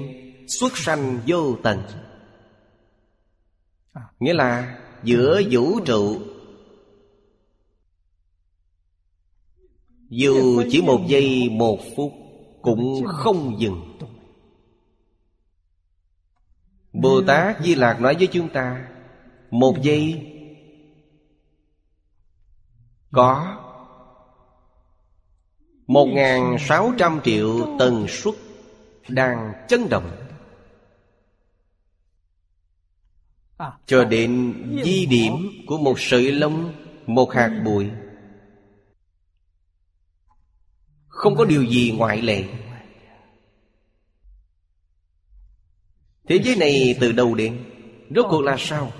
[0.49, 1.83] xuất sanh vô tận.
[4.21, 6.21] Nghĩa là giữa vũ trụ
[10.09, 12.13] Dù chỉ một giây một phút
[12.63, 13.99] Cũng không dừng.
[16.93, 18.89] Bồ Tát Di Lạc nói với chúng ta
[19.51, 20.33] Một giây.
[23.13, 23.63] Có
[25.87, 28.35] một ngàn sáu trăm triệu tần suất
[29.09, 30.11] Đang chấn động.
[33.87, 34.55] Cho đến
[34.85, 35.33] di điểm
[35.67, 36.73] của một sợi lông
[37.07, 37.91] Một hạt bụi
[41.17, 42.45] Không có điều gì ngoại lệ.
[46.29, 47.65] Thế giới này từ đâu đến?
[48.11, 48.93] Rốt cuộc là sao?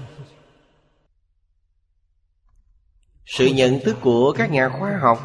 [3.27, 5.19] Sự nhận thức của các nhà khoa học.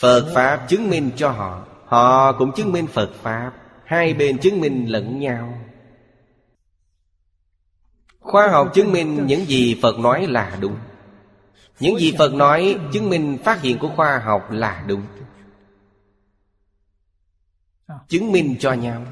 [0.00, 1.66] Phật Pháp chứng minh cho họ.
[1.86, 3.52] Họ cũng chứng minh Phật Pháp.
[3.84, 5.58] Hai bên chứng minh lẫn nhau.
[8.20, 10.76] Khoa học chứng minh những gì Phật nói là đúng.
[11.80, 15.06] Những gì Phật nói chứng minh phát hiện của khoa học là đúng.
[18.08, 19.06] Chứng minh cho nhau.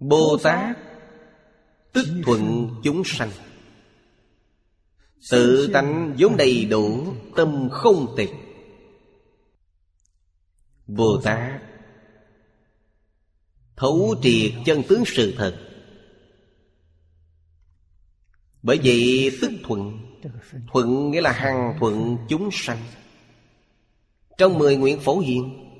[0.00, 0.76] Bồ Tát
[1.92, 3.30] Tức thuận chúng sanh.
[5.30, 8.30] Tự tánh vốn đầy đủ, Tâm không tịch.
[10.86, 11.62] Bồ Tát
[13.76, 15.65] Thấu triệt chân tướng sự thật.
[18.66, 19.98] Bởi vậy tức thuận.
[20.72, 22.78] Thuận nghĩa là hằng thuận chúng sanh.
[24.38, 25.72] Trong mười nguyện phổ hiện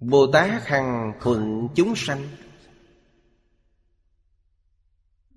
[0.00, 2.28] Bồ Tát hằng thuận chúng sanh.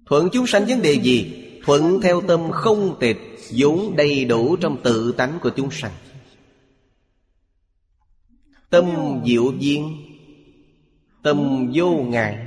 [0.06, 1.48] Thuận chúng sanh vấn đề gì?
[1.66, 3.18] Thuận theo tâm không tịch
[3.58, 5.92] vốn đầy đủ trong tự tánh của chúng sanh.
[8.70, 8.86] Tâm
[9.26, 9.98] diệu viên,
[11.24, 12.38] Tâm vô ngại,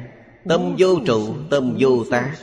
[0.49, 2.37] Tâm vô trụ, Tâm vô tác.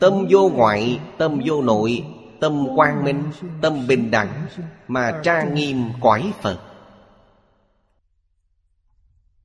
[0.00, 2.04] Tâm vô ngoại Tâm vô nội
[2.40, 3.22] Tâm quang minh
[3.60, 4.46] Tâm bình đẳng
[4.88, 6.60] Mà tra nghiêm quải Phật.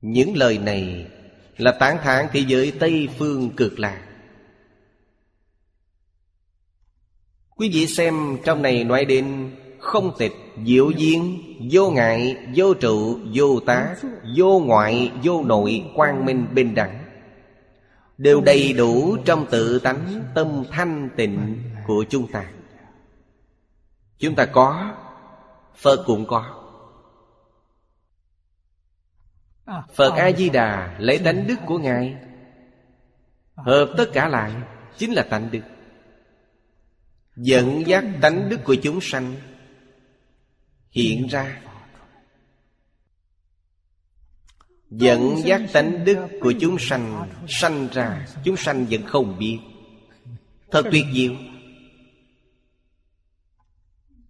[0.00, 1.06] Những lời này
[1.56, 4.02] Là tán thán thế giới Tây Phương cực lạc.
[7.56, 10.32] Quý vị xem trong này nói đến không tịch,
[10.66, 11.42] diệu duyên,
[11.72, 13.96] vô ngại, vô trụ, vô tá,
[14.36, 17.05] vô ngoại, vô nội, quang minh, bình đẳng.
[18.18, 22.50] Đều đầy đủ trong tự tánh tâm thanh tịnh của chúng ta.
[24.18, 24.94] Chúng ta có,
[25.76, 26.62] Phật cũng có.
[29.94, 32.16] Phật A-di-đà lấy tánh đức của Ngài.
[33.54, 34.52] Hợp tất cả lại
[34.96, 35.60] Chính là tánh đức.
[37.36, 39.34] Dẫn dắt tánh đức của chúng sanh
[40.90, 41.60] Hiện ra
[44.90, 49.58] Dẫn dắt tánh đức của chúng sanh Sanh ra, Chúng sanh vẫn không biết.
[50.70, 51.32] Thật tuyệt diệu.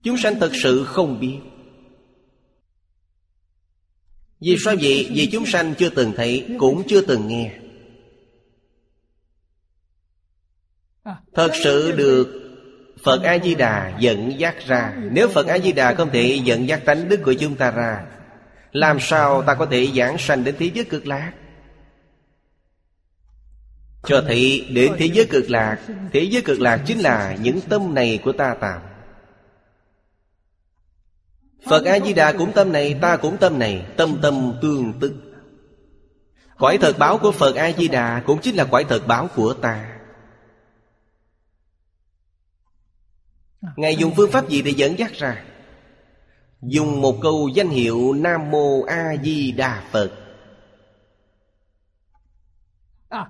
[0.02, 1.38] Chúng sanh thật sự không biết.
[4.40, 5.10] Vì sao vậy?
[5.10, 7.54] Vì chúng sanh chưa từng thấy, Cũng chưa từng nghe.
[11.34, 12.42] Thật sự được
[13.02, 14.96] Phật A-di-đà dẫn dắt ra.
[15.12, 18.06] Nếu Phật A-di-đà không thể dẫn dắt tánh đức của chúng ta ra
[18.76, 21.32] làm sao ta có thể giảng sanh đến thế giới cực lạc?
[24.04, 25.78] Cho thấy đến thế giới cực lạc,
[26.12, 28.82] Thế giới cực lạc chính là những tâm này của ta tạo.
[31.68, 35.12] Phật A-di-đà cũng tâm này, Ta cũng tâm này, Tâm tâm tương tức
[36.58, 39.98] Quải thật báo của Phật A-di-đà Cũng chính là quải thật báo của ta.
[43.76, 45.44] Ngài dùng phương pháp gì để dẫn dắt ra?
[46.62, 50.12] Dùng một câu danh hiệu Nam Mô A Di Đà Phật.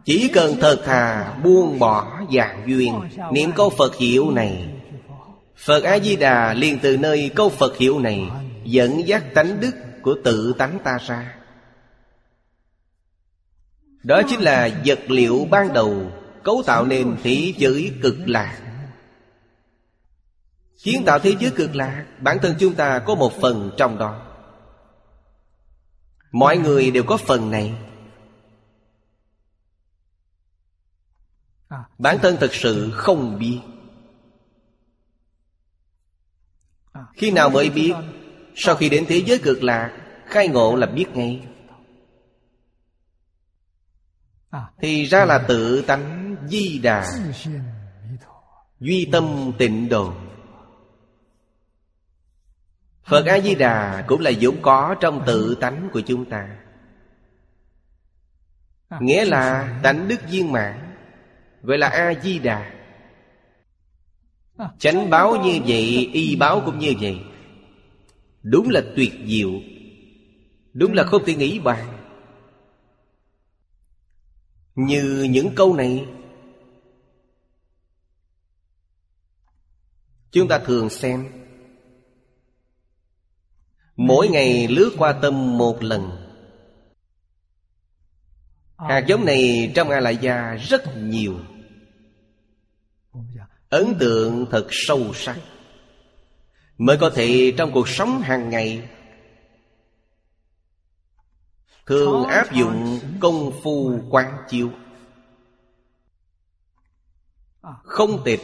[0.05, 3.01] Chỉ cần thật thà buông bỏ dạng duyên
[3.33, 4.68] Niệm câu Phật hiệu này.
[5.57, 8.22] Phật A-di-đà liền từ nơi câu Phật hiệu này
[8.64, 9.72] Dẫn dắt tánh đức
[10.03, 11.35] của tự tánh ta ra.
[14.03, 16.12] Đó chính là vật liệu ban đầu
[16.43, 18.59] Cấu tạo nên thế giới cực lạc
[20.87, 24.22] Kiến tạo thế giới cực lạc Bản thân chúng ta có một phần trong đó.
[26.32, 27.74] Mọi người đều có phần này.
[31.99, 33.61] Bản thân thật sự không biết.
[37.14, 37.93] Khi nào mới biết?
[38.55, 41.49] Sau khi đến thế giới cực lạc Khai ngộ là biết ngay.
[44.78, 47.07] Thì ra là tự tánh di đà
[48.80, 50.26] Duy tâm tịnh độ
[53.07, 56.57] Phật A-di-đà cũng là vốn có trong tự tánh của chúng ta.
[59.01, 60.97] Nghĩa là tánh đức viên mãn.
[61.63, 62.73] Gọi là A-di-đà.
[64.79, 67.21] Chánh báo như vậy, y báo cũng như vậy.
[68.43, 69.51] Đúng là tuyệt diệu.
[70.73, 71.99] Đúng là không thể nghĩ bàn.
[74.75, 76.07] Như những câu này
[80.31, 81.46] Chúng ta thường xem
[83.97, 86.11] Mỗi ngày lướt qua tâm một lần.
[88.79, 91.41] Hạt giống này trong A Lại Gia rất nhiều.
[93.69, 95.41] Ấn tượng thật sâu sắc.
[96.79, 98.89] Mới có thể trong cuộc sống hàng ngày
[101.87, 104.71] Thường áp dụng công phu quán chiếu.
[107.83, 108.41] Không tịch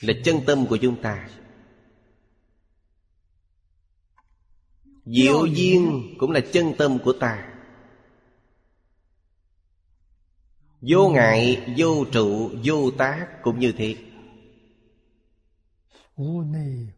[0.00, 1.28] Là chân tâm của chúng ta
[5.04, 7.48] Diệu duyên cũng là chân tâm của ta.
[10.80, 13.96] Vô ngại, vô trụ, vô tác cũng như thế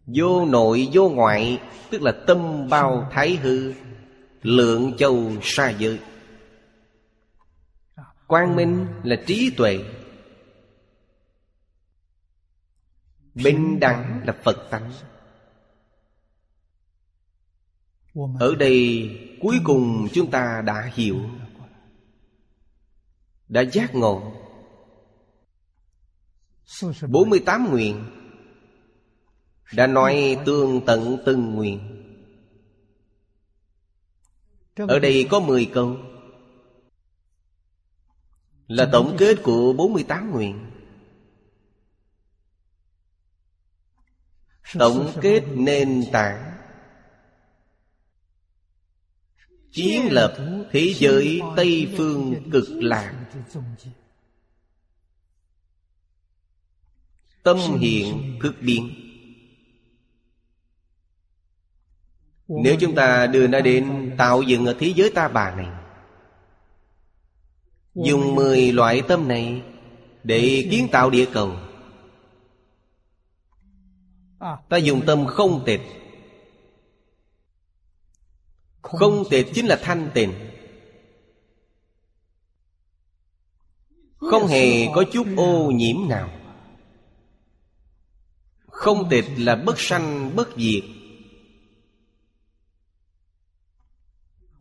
[0.07, 3.73] Vô nội, vô ngoại Tức là tâm bao thái hư
[4.43, 5.99] Lượng châu sa giới
[8.27, 9.79] Quang minh là trí tuệ.
[13.35, 14.93] Bình đẳng là Phật tánh
[18.15, 19.11] Ở đây
[19.41, 21.21] cuối cùng chúng ta đã hiểu.
[23.49, 24.33] Đã giác ngộ.
[27.09, 28.05] 48 nguyện.
[29.73, 31.81] Đã nói tương tận từng nguyện.
[34.77, 35.97] Ở đây có 10 câu.
[38.67, 40.71] Là tổng kết của 48 nguyện.
[44.79, 46.54] Tổng kết nền tảng
[49.75, 50.37] Chiến lập
[50.71, 53.27] thế giới Tây Phương cực lạc.
[57.43, 58.95] Tâm hiện cực biến.
[62.49, 65.67] Nếu chúng ta đưa nó đến tạo dựng ở thế giới ta bà này,
[67.95, 69.63] Dùng mười loại tâm này
[70.23, 71.57] Để kiến tạo địa cầu.
[74.69, 75.81] Ta dùng tâm không tịch
[78.85, 80.33] không tịch chính là thanh tịnh
[84.17, 86.31] Không hề có chút ô nhiễm nào.
[88.67, 90.83] Không tịch là bất sanh bất diệt.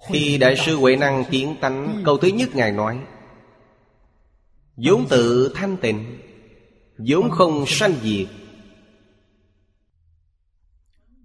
[0.09, 2.99] Khi Đại sư Huệ Năng kiến tánh Câu thứ nhất Ngài nói
[4.75, 6.19] vốn tự thanh tịnh
[6.97, 8.27] vốn không sanh diệt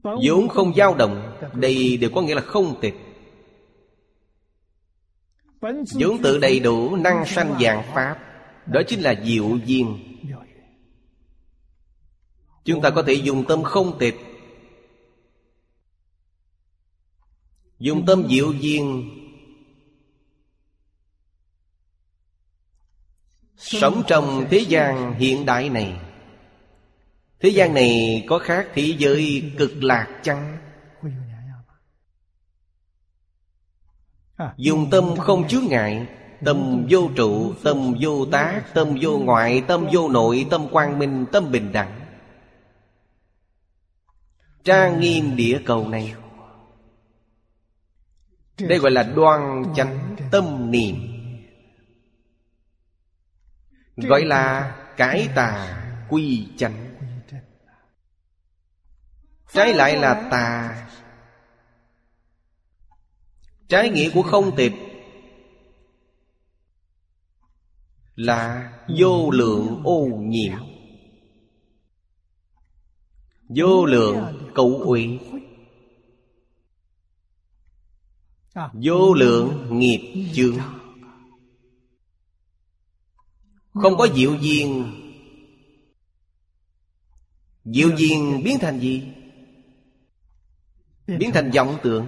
[0.03, 2.95] vốn không dao động, đây đều có nghĩa là không tịch.
[6.01, 8.19] Vốn tự đầy đủ năng sanh dạng pháp,
[8.67, 9.99] đó chính là diệu duyên.
[12.65, 14.17] Chúng ta có thể dùng tâm không tịch.
[17.79, 19.11] Dùng tâm diệu duyên.
[23.57, 26.08] Sống trong thế gian hiện đại này
[27.41, 30.59] Thế gian này có khác thế giới cực lạc chăng?
[34.57, 36.07] Dùng tâm không chứa ngại
[36.45, 41.27] Tâm vô trụ, tâm vô tác, tâm vô ngoại, tâm vô nội, tâm quang minh,
[41.33, 42.01] tâm bình đẳng.
[44.65, 46.15] Trang nghiêm địa cầu này.
[48.59, 50.97] Đây gọi là đoan chánh tâm niệm.
[53.97, 56.88] Gọi là cải tà quy chánh.
[59.53, 60.89] Trái lại là tà.
[63.69, 64.73] Trái nghĩa của không tịch
[68.15, 70.59] Là vô lượng ô nhiễm.
[73.49, 75.19] Vô lượng cậu ủy
[78.73, 80.59] Vô lượng nghiệp chướng.
[83.73, 84.95] Không có diệu duyên
[87.65, 89.03] Diệu duyên biến thành gì?
[91.17, 92.07] Biến thành vọng tưởng.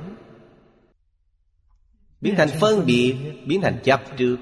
[2.20, 4.36] Biến thành phân biệt, Biến thành chấp trước.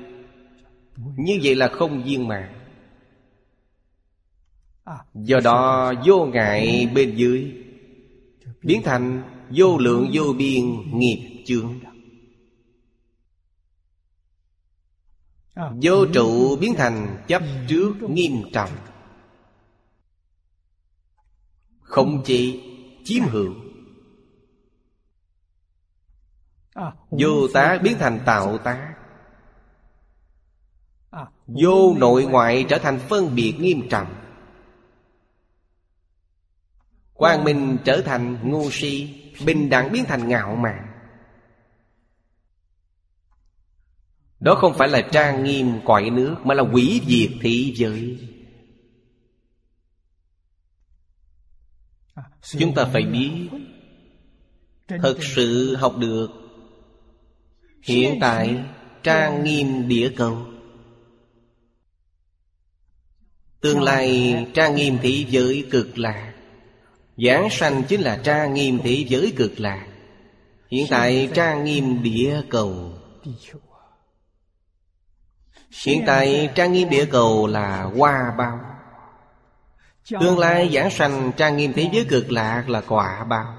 [0.96, 2.54] Như vậy là không viên mạng
[5.14, 7.52] Do đó, vô ngại bên dưới,
[8.62, 10.64] Biến thành vô lượng, vô biên,
[10.98, 11.80] nghiệp chướng.
[15.82, 18.70] Vô trụ biến thành chấp trước, nghiêm trọng.
[21.80, 22.60] Không chỉ
[23.04, 23.67] chiếm hữu
[27.10, 28.94] Vô tác biến thành tạo tác
[31.46, 34.14] Vô nội ngoại trở thành phân biệt nghiêm trọng.
[37.12, 39.14] Quang minh trở thành ngu si
[39.46, 40.84] Bình đẳng biến thành ngạo mạn.
[44.40, 48.28] Đó không phải là trang nghiêm cõi nước Mà là quỷ diệt thị giới.
[52.58, 53.48] Chúng ta phải biết
[54.88, 56.47] Thật sự học được
[57.82, 58.64] Hiện tại,
[59.02, 60.38] trang nghiêm địa cầu.
[63.60, 66.32] Tương lai, trang nghiêm thế giới cực lạc.
[67.16, 69.86] Giảng sanh chính là trang nghiêm thế giới cực lạc.
[70.70, 72.92] Hiện tại, trang nghiêm địa cầu.
[75.84, 78.60] Hiện tại, trang nghiêm địa cầu là hoa bao.
[80.20, 83.54] Tương lai giảng sanh trang nghiêm thế giới cực lạc là quả báo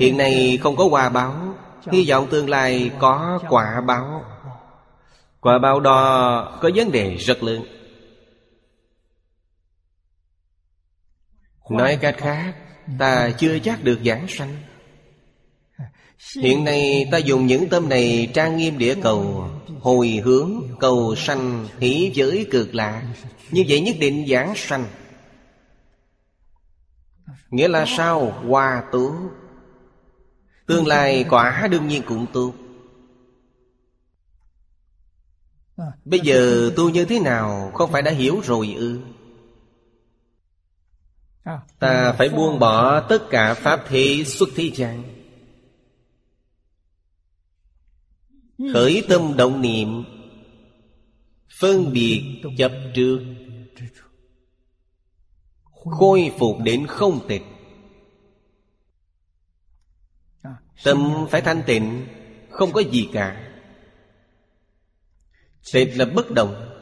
[0.00, 1.45] Hiện nay không có hoa báo
[1.92, 4.24] Hy vọng tương lai có quả báo.
[5.40, 7.64] Quả báo đó có vấn đề rất lớn.
[11.70, 12.54] Nói cách khác,
[12.98, 14.56] Ta chưa chắc được giảng sanh.
[16.42, 21.68] Hiện nay ta dùng những tâm này trang nghiêm địa cầu, Hồi hướng cầu sanh
[21.80, 23.02] hỷ giới cực lạ.
[23.50, 24.86] Như vậy nhất định giảng sanh.
[27.50, 28.30] Nghĩa là sao?
[28.48, 29.12] Hòa tú
[30.66, 32.54] Tương lai quả đương nhiên cũng tu
[36.04, 37.70] Bây giờ tu như thế nào?
[37.74, 39.00] Không phải đã hiểu rồi ư?
[41.78, 45.02] Ta phải buông bỏ tất cả pháp thế xuất thế gian.
[48.72, 50.04] Khởi tâm động niệm,
[51.58, 53.20] Phân biệt chấp trước.
[55.72, 57.42] Khôi phục đến không tịch.
[60.84, 62.06] Tâm phải thanh tịnh,
[62.50, 63.52] Không có gì cả.
[65.72, 66.72] Tịch là bất động.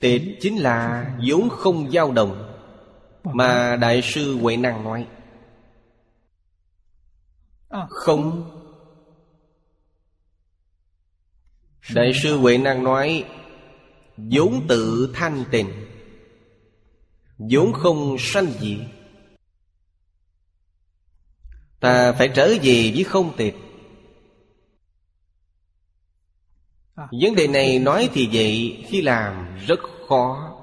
[0.00, 2.58] Tịch chính là vốn không dao động,
[3.24, 5.06] Mà Đại sư Huệ Năng nói.
[7.88, 8.50] Không.
[11.94, 13.24] Đại sư Huệ Năng nói,
[14.16, 15.70] vốn tự thanh tịnh,
[17.38, 18.78] vốn không sanh diệt
[21.82, 23.56] Ta phải trở về với không tịch
[26.96, 30.58] Vấn đề này nói thì vậy Khi làm rất khó.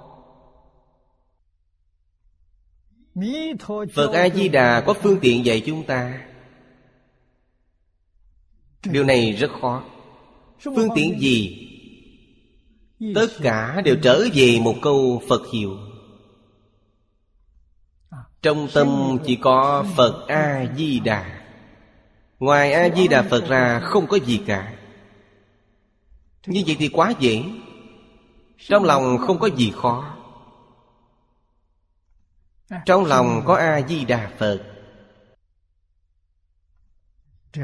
[3.95, 6.27] Phật A-di-đà có phương tiện dạy chúng ta.
[8.85, 9.83] Điều này rất khó.
[10.59, 11.67] Phương tiện gì?
[13.15, 15.77] Tất cả đều trở về một câu Phật hiệu
[18.41, 21.41] trong tâm chỉ có Phật A-di-đà.
[22.39, 24.73] Ngoài A-di-đà Phật ra không có gì cả.
[26.45, 27.43] Như vậy thì quá dễ.
[28.57, 30.15] Trong lòng không có gì khó.
[32.85, 34.63] Trong lòng có A-di-đà Phật.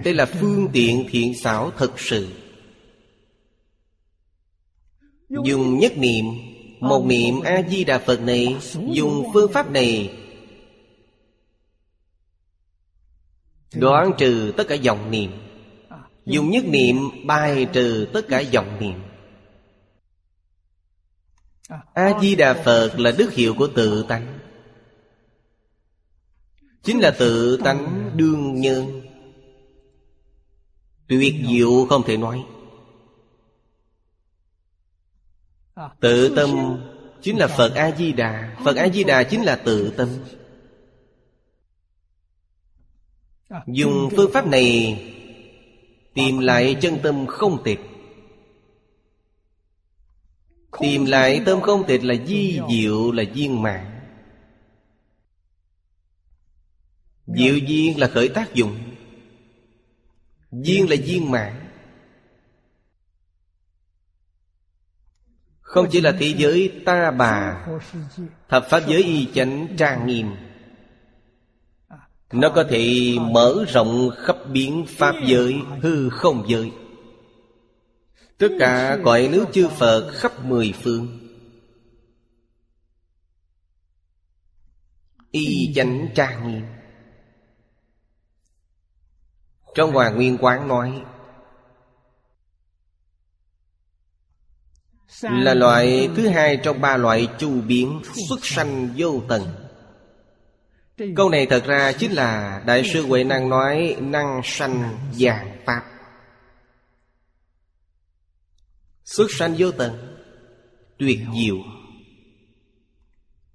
[0.04, 2.28] Đây là phương tiện thiện xảo thực sự.
[5.30, 6.26] Dùng nhất niệm,
[6.80, 8.58] Một niệm A-di-đà Phật này,
[8.92, 10.25] Dùng phương pháp này
[13.74, 15.32] Đoạn trừ tất cả dòng niệm.
[16.26, 16.96] Dùng nhất niệm
[17.26, 19.02] bài trừ tất cả dòng niệm.
[21.94, 24.40] A-di-đà Phật là đức hiệu của tự tánh.
[26.84, 28.12] Chính là tự tánh.
[28.16, 29.02] đương nhân.
[31.08, 32.44] Tuyệt diệu không thể nói.
[36.00, 36.50] Tự tâm
[37.22, 40.10] chính là Phật A-di-đà Phật A-di-đà chính là tự tâm
[43.68, 45.02] Dùng phương pháp này
[46.14, 47.80] Tìm lại chân tâm không tịch
[50.80, 53.92] Tìm lại tâm không tịch là di diệu là viên mạng
[57.28, 58.80] Diệu duyên là khởi tác dụng.
[60.52, 61.70] Duyên là viên mạng
[65.62, 67.68] Không chỉ là thế giới ta bà
[68.50, 70.45] Thập pháp giới y chánh trang nghiêm
[72.32, 76.72] nó có thể mở rộng khắp biến pháp giới, Hư không giới.
[78.38, 81.20] Tất cả cõi nước chư Phật khắp mười phương.
[85.32, 86.66] Y chánh trang nghiêm.
[89.76, 91.04] Trong Hoàng Nguyên Quán nói,
[95.22, 99.65] Là loại thứ hai trong ba loại chu biến Xuất sanh vô tận.
[100.98, 105.84] Câu này thật ra chính là Đại sư Huệ Năng nói Năng sanh dạng Pháp.
[109.04, 110.18] Xuất sanh vô tận,
[110.98, 111.56] Tuyệt diệu,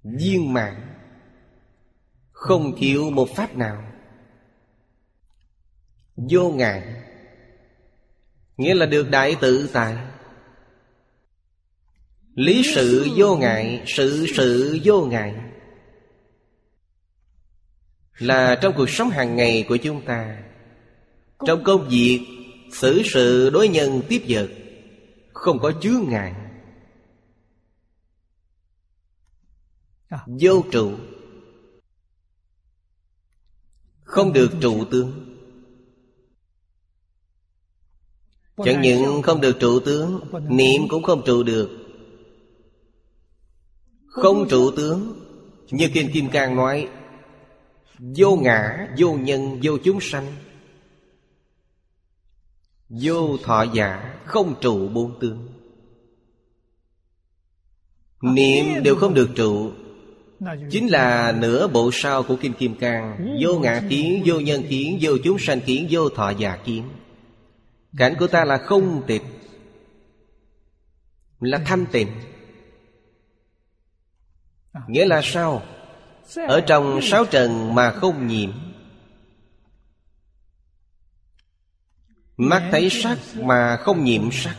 [0.03, 0.95] Viên mạng
[2.31, 3.91] Không thiếu một pháp nào.
[6.15, 6.83] Vô ngại,
[8.57, 9.97] Nghĩa là được đại tự tại.
[12.35, 15.40] Lý sự vô ngại, Sự sự vô ngại.
[18.21, 20.43] Là trong cuộc sống hàng ngày của chúng ta.
[21.47, 22.27] Trong công việc
[22.73, 24.49] xử sự đối nhân tiếp vật
[25.33, 26.33] Không có chướng ngại.
[30.41, 30.93] Vô trụ.
[34.03, 35.37] Không được trụ tướng.
[38.65, 40.19] Chẳng những không được trụ tướng
[40.49, 41.69] Niệm cũng không trụ được.
[44.07, 45.13] Không trụ tướng
[45.71, 46.89] Như Kinh Kim Cang nói
[48.01, 50.35] Vô ngã, vô nhân, vô chúng sanh.
[52.89, 55.47] Vô thọ giả, không trụ bốn tướng
[58.21, 59.71] Niệm đều không được trụ
[60.69, 63.35] Chính là nửa bộ sau của Kinh Kim Cang.
[63.41, 66.89] Vô ngã kiến, vô nhân kiến, vô chúng sanh kiến, vô thọ giả kiến.
[67.97, 69.23] Cảnh của ta là không tịch
[71.39, 72.07] Là thanh tịnh.
[74.87, 75.63] Nghĩa là sao?
[76.35, 78.51] Ở trong sáu trần mà không nhiễm.
[82.37, 84.55] Mắt thấy sắc mà không nhiễm sắc.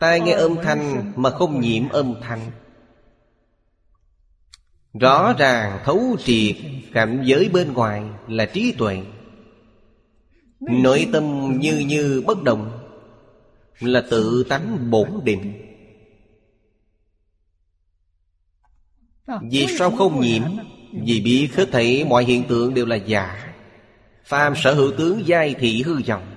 [0.00, 2.50] Tai nghe âm thanh mà không nhiễm âm thanh.
[5.00, 6.56] Rõ ràng thấu triệt
[6.92, 9.02] cảnh giới bên ngoài là trí tuệ.
[10.60, 12.82] Nội tâm như như bất động,
[13.80, 15.71] Là tự tánh bổn định.
[19.26, 20.42] Vì sao không nhiễm
[20.92, 23.54] Vì biết hết thảy mọi hiện tượng đều là giả.
[24.24, 26.34] Phàm sở hữu tướng giai thị hư vọng.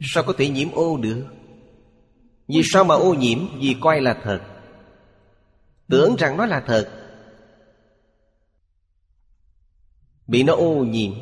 [0.00, 1.26] Sao có thể nhiễm ô được?
[2.48, 3.38] Vì sao mà ô nhiễm?
[3.60, 4.40] Vì coi là thật.
[5.88, 6.90] Tưởng rằng nó là thật.
[10.26, 11.12] Bị nó ô nhiễm.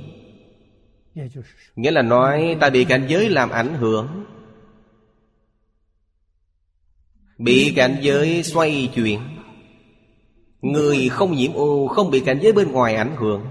[1.76, 4.24] Nghĩa là nói ta bị cảnh giới làm ảnh hưởng.
[7.38, 9.20] Bị cảnh giới xoay chuyển
[10.62, 13.46] Người không nhiễm ô, Không bị cảnh giới bên ngoài ảnh hưởng.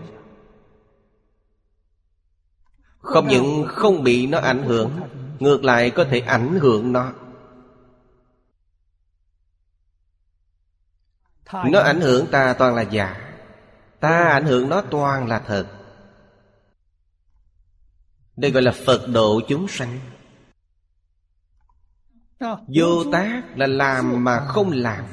[2.98, 5.00] Không những không bị nó ảnh hưởng,
[5.40, 7.14] Ngược lại có thể ảnh hưởng nó.
[11.54, 13.34] Nó ảnh hưởng ta toàn là giả.
[14.00, 15.68] Ta ảnh hưởng nó toàn là thật.
[18.36, 20.00] Đây gọi là Phật độ chúng sanh.
[22.68, 25.06] Vô tác là làm mà không làm.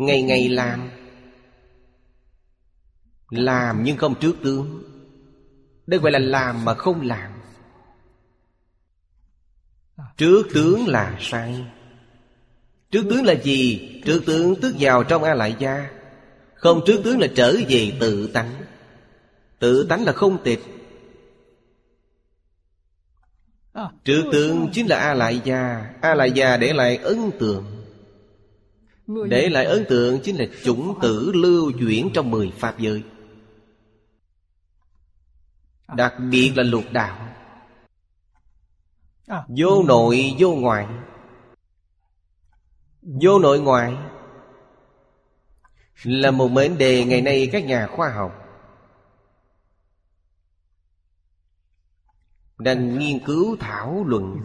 [0.00, 0.90] Ngày ngày làm.
[3.30, 4.82] Làm nhưng không trước tướng.
[5.86, 7.32] Đây gọi là làm mà không làm.
[10.16, 11.64] Trước tướng là sai.
[12.90, 13.90] Trước tướng là gì?
[14.04, 15.90] Trước tướng tức vào trong A Lại Gia.
[16.54, 18.50] Không trước tướng là trở về tự tánh.
[19.58, 20.60] Tự tánh là không tịch.
[24.04, 25.90] Trước tướng chính là A Lại Gia.
[26.00, 27.79] A Lại Gia để lại ấn tượng.
[29.28, 33.02] Để lại ấn tượng chính là chủng tử lưu chuyển trong mười Pháp giới.
[35.96, 37.30] Đặc biệt là lục đạo.
[39.48, 40.86] Vô nội vô ngoại
[43.02, 43.96] Vô nội ngoại
[46.02, 48.32] Là một mệnh đề ngày nay các nhà khoa học
[52.58, 54.40] Đang nghiên cứu thảo luận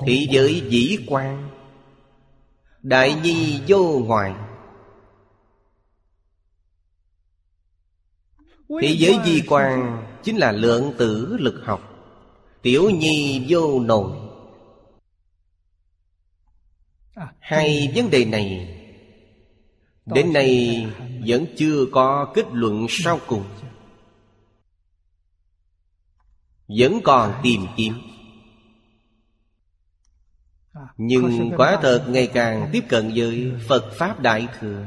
[0.00, 1.50] Thị giới dĩ quan,
[2.82, 4.34] Đại nhi vô ngoại
[8.82, 11.90] Thế giới di quan Chính là lượng tử lực học,
[12.62, 14.12] Tiểu nhi vô nội.
[17.38, 18.78] Hai vấn đề này,
[20.06, 20.86] Đến nay
[21.26, 23.44] vẫn chưa có kết luận sau cùng.
[26.68, 28.13] Vẫn còn tìm kiếm.
[30.96, 34.86] Nhưng quả thật ngày càng tiếp cận với Phật Pháp Đại Thừa.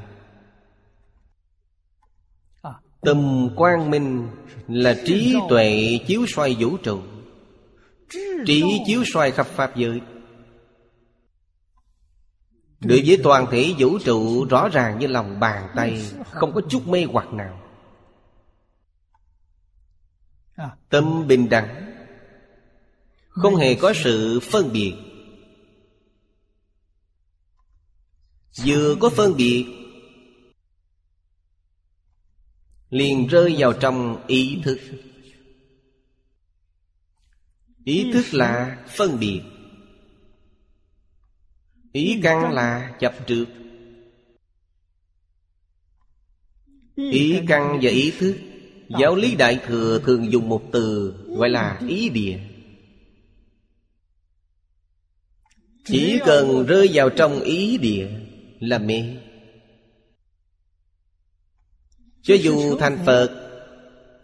[3.02, 4.28] Tâm quang minh
[4.68, 7.02] là trí tuệ chiếu soi vũ trụ.
[8.46, 10.02] Trí chiếu soi khắp Pháp giới.
[12.80, 16.88] Đối với toàn thể vũ trụ rõ ràng như lòng bàn tay Không có chút
[16.88, 17.60] mê hoặc nào.
[20.90, 21.94] Tâm bình đẳng.
[23.30, 24.94] Không hề có sự phân biệt
[28.66, 29.66] Vừa có phân biệt,
[32.90, 34.80] liền rơi vào trong ý thức.
[37.86, 39.42] Ý thức là phân biệt.
[41.92, 43.48] Ý căn là chập trượt.
[46.96, 48.38] Ý căn và ý thức,
[49.00, 52.40] giáo lý đại thừa thường dùng một từ gọi là ý địa.
[55.86, 58.27] Chỉ cần rơi vào trong ý địa
[58.60, 59.16] là mê.
[62.22, 63.44] Cho dù thành Phật,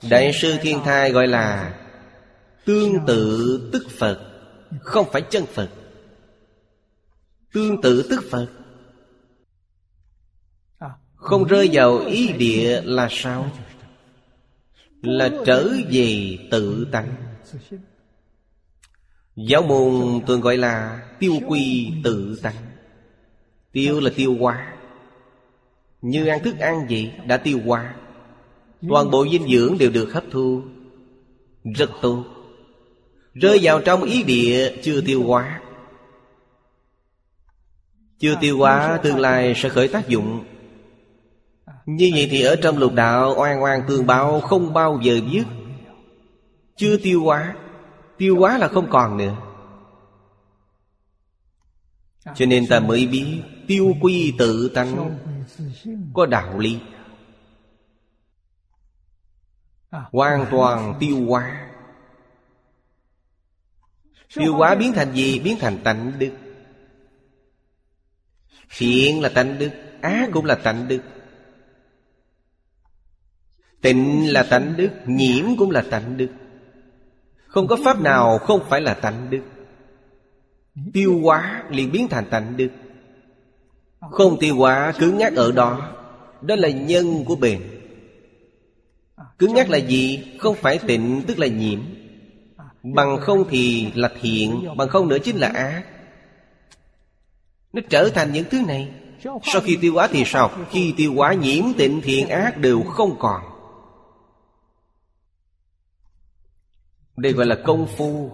[0.10, 1.80] Đại sư Thiên Thai gọi là
[2.66, 4.20] Tương tự tức Phật,
[4.82, 5.70] Không phải chân Phật.
[7.54, 8.48] Tương tự tức Phật.
[11.16, 13.52] Không rơi vào ý địa là sao?
[15.02, 17.16] Là trở về tự tánh.
[19.36, 22.73] Giáo môn thường gọi là tiêu quy tự tánh.
[23.74, 24.74] Tiêu là tiêu hóa
[26.02, 27.94] như ăn thức ăn gì đã tiêu hóa
[28.90, 30.62] Toàn bộ dinh dưỡng đều được hấp thu.
[31.64, 32.24] Rất tốt.
[33.34, 35.62] Rơi vào trong ý địa chưa tiêu hóa
[38.20, 40.44] Chưa tiêu hóa tương lai sẽ khởi tác dụng.
[41.86, 45.46] Như vậy thì ở trong lục đạo, oan oan tương báo không bao giờ dứt
[46.76, 47.56] Chưa tiêu hóa
[48.18, 49.36] Tiêu hóa là không còn nữa.
[52.36, 55.18] Cho nên ta mới biết Tiêu quy tự tánh.
[56.14, 56.80] Có đạo lý.
[59.92, 61.70] Hoàn toàn tiêu hóa.
[64.36, 65.40] Tiêu hóa biến thành gì?
[65.40, 66.32] Biến thành tánh đức.
[68.78, 71.02] Thiện là tánh đức, ác cũng là tánh đức.
[73.82, 76.30] Tịnh là tánh đức, nhiễm cũng là tánh đức.
[77.48, 79.42] Không có pháp nào không phải là tánh đức.
[80.94, 82.70] Tiêu hóa liền biến thành tánh đức
[84.12, 85.90] không tiêu hóa cứng nhắc ở đó.
[86.42, 87.62] Đó là nhân của bền.
[89.38, 90.24] Cứng nhắc là gì?
[90.40, 91.80] Không phải tịnh, tức là nhiễm.
[92.84, 95.84] Bằng không thì là thiện, Bằng không nữa chính là ác.
[97.74, 98.94] Nó trở thành những thứ này.
[99.44, 100.52] Sau khi tiêu hóa thì sao?
[100.70, 103.42] Khi tiêu hóa nhiễm, tịnh, thiện, ác đều không còn.
[107.18, 108.32] Đây gọi là công phu.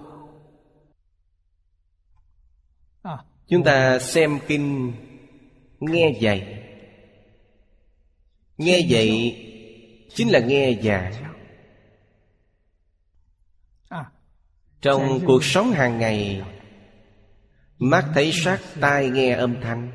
[3.48, 4.94] Chúng ta xem kinh
[5.80, 6.64] nghe dạy
[8.58, 9.36] nghe dạy
[10.14, 11.30] chính là nghe giảng
[14.82, 16.42] trong cuộc sống hàng ngày
[17.80, 19.92] mắt thấy sắc tai nghe âm thanh.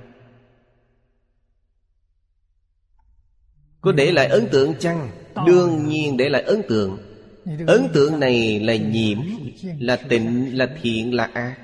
[3.80, 5.10] Có để lại ấn tượng chăng?
[5.46, 6.98] Đương nhiên để lại ấn tượng.
[7.66, 9.18] Ấn tượng này là nhiễm
[9.78, 11.56] là tịnh là thiện là ác.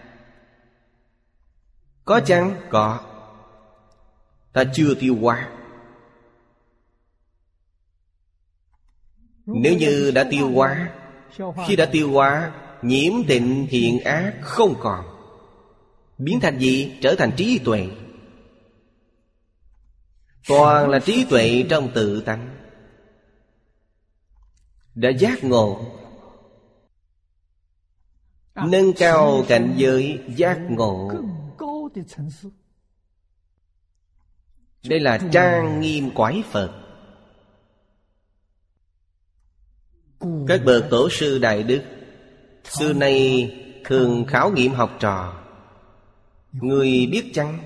[2.05, 2.61] Có chăng?
[2.71, 3.10] Có
[4.53, 5.51] ta chưa tiêu hóa
[9.47, 10.93] nếu như đã tiêu hóa
[11.67, 15.05] khi đã tiêu hóa nhiễm tịnh thiện ác không còn.
[16.19, 16.99] Biến thành gì?
[17.01, 17.89] Trở thành trí tuệ.
[20.49, 22.57] Toàn là trí tuệ trong tự tánh.
[24.95, 25.87] Đã giác ngộ.
[28.55, 31.11] Nâng cao cảnh giới giác ngộ.
[34.89, 36.71] Đây là trang nghiêm quái Phật.
[40.49, 41.83] Các bậc tổ sư Đại Đức
[42.65, 43.51] Xưa nay
[43.85, 45.43] thường khảo nghiệm học trò.
[46.53, 47.59] Người biết chăng?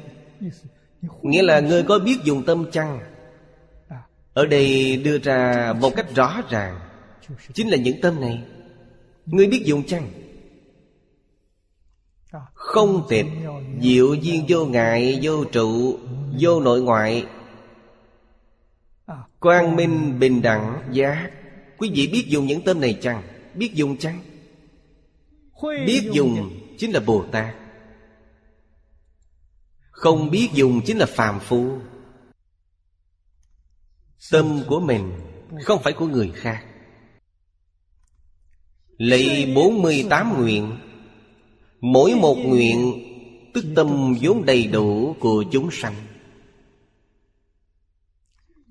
[1.22, 3.00] Nghĩa là người có biết dùng tâm chăng?
[4.34, 6.80] Ở đây đưa ra một cách rõ ràng.
[7.52, 8.42] Chính là những tâm này.
[9.26, 10.10] Người biết dùng chăng
[12.74, 13.26] không tịch
[13.80, 15.98] Diệu duyên vô ngại, Vô trụ,
[16.40, 17.26] Vô nội ngoại.
[19.40, 21.30] Quang minh bình đẳng giá.
[21.78, 23.22] Quý vị biết dùng những tâm này chăng?
[23.54, 24.20] Biết dùng chăng?
[25.86, 27.54] Biết dùng chính là Bồ Tát.
[29.90, 31.78] Không biết dùng chính là phàm phu.
[34.30, 35.12] Tâm của mình
[35.62, 36.64] Không phải của người khác.
[38.98, 40.78] Lấy 48 nguyện
[41.84, 43.04] Mỗi một nguyện,
[43.54, 45.94] Tức tâm vốn đầy đủ của chúng sanh.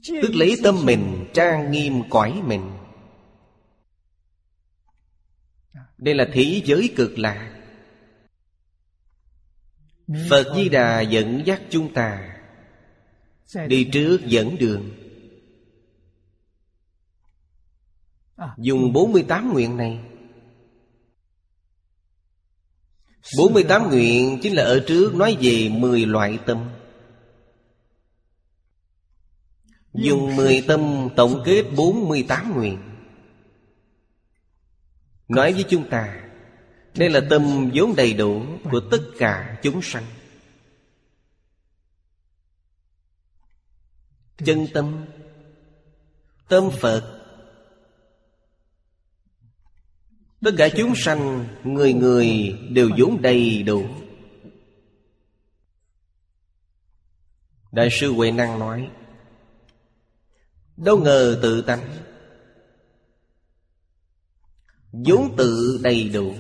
[0.08, 2.72] Tức lấy tâm mình trang nghiêm cõi mình.
[5.98, 7.64] Đây là thế giới cực lạc
[10.30, 12.40] Phật Di Đà dẫn dắt chúng ta
[13.68, 14.90] Đi trước dẫn đường.
[18.58, 20.00] Dùng 48 nguyện này
[23.38, 26.70] 48 nguyện chính là ở trước, nói về 10 loại tâm.
[29.94, 32.80] Dùng 10 tâm tổng kết 48 nguyện.
[35.28, 36.20] Nói với chúng ta,
[36.98, 40.06] Đây là tâm vốn đầy đủ Của tất cả chúng sanh.
[44.38, 45.06] Chân tâm
[46.48, 47.23] Tâm Phật
[50.44, 53.86] Tất cả chúng sanh, Người người đều vốn đầy đủ.
[57.72, 58.90] Đại sư Huệ Năng nói,
[60.78, 61.90] Đâu ngờ tự tánh,
[64.92, 66.34] vốn tự đầy đủ.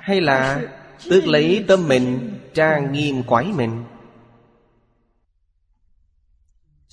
[0.00, 0.62] Hay là
[1.10, 3.84] tức lấy tâm mình trang nghiêm quái mình?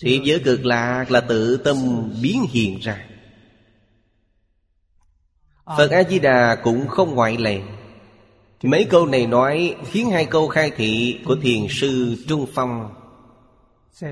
[0.02, 1.78] Thì giới cực lạc là tự tâm
[2.22, 3.11] biến hiện ra.
[5.64, 5.78] Ờ.
[5.78, 7.62] Phật A-di-đà cũng không ngoại lệ.
[8.64, 12.94] Mấy câu này nói khiến hai câu khai thị của thiền sư Trung Phong.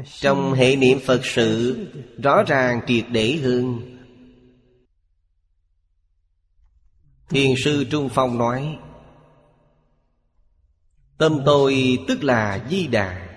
[0.05, 1.77] Trong hệ niệm Phật sự,
[2.23, 3.95] rõ ràng triệt để hơn
[7.29, 8.77] Thiền sư Trung Phong nói,
[11.17, 13.29] Tâm tôi tức là Di Đà.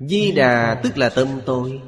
[0.00, 1.80] Di Đà tức là tâm tôi.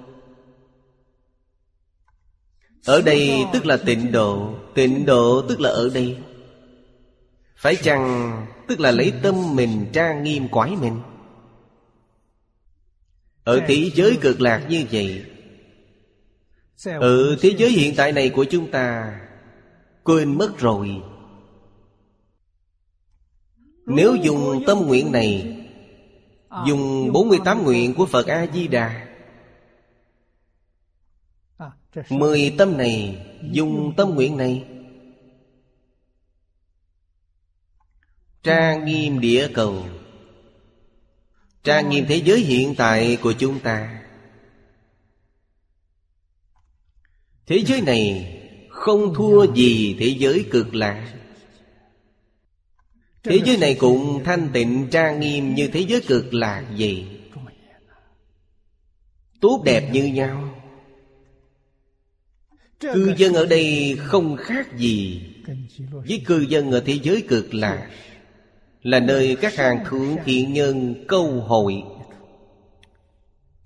[2.88, 6.16] Ở đây tức là tịnh độ Tịnh độ tức là ở đây.
[7.56, 11.00] Phải chăng tức là lấy tâm mình trang nghiêm quái mình?
[13.44, 15.24] Ở thế giới cực lạc như vậy,
[16.84, 19.20] Ở thế giới hiện tại này của chúng ta,
[20.04, 21.02] Quên mất rồi.
[23.86, 25.56] Nếu dùng tâm nguyện này,
[26.66, 29.07] Dùng 48 nguyện của Phật A-di-đà
[32.10, 34.64] Mười tâm này Dùng tâm nguyện này.
[38.42, 39.84] Trang nghiêm địa cầu.
[41.64, 44.02] Trang nghiêm thế giới hiện tại của chúng ta.
[47.46, 48.34] Thế giới này
[48.70, 51.14] không thua gì thế giới cực lạc.
[53.22, 57.06] Thế giới này cũng thanh tịnh, trang nghiêm như thế giới cực lạc gì
[59.40, 60.57] Tốt đẹp như nhau.
[62.80, 65.22] Cư dân ở đây không khác gì
[65.90, 67.90] Với cư dân ở thế giới cực lạc
[68.82, 71.82] Là nơi các hàng thượng thiện nhân câu hội.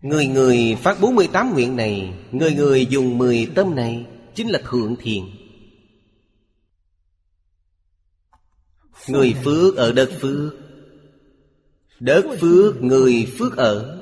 [0.02, 4.96] Người người phát 48 nguyện này Người người dùng 10 tâm này chính là thượng
[4.96, 5.22] thiền
[9.08, 10.52] người phước ở đất phước
[12.00, 13.98] đất phước người phước ở.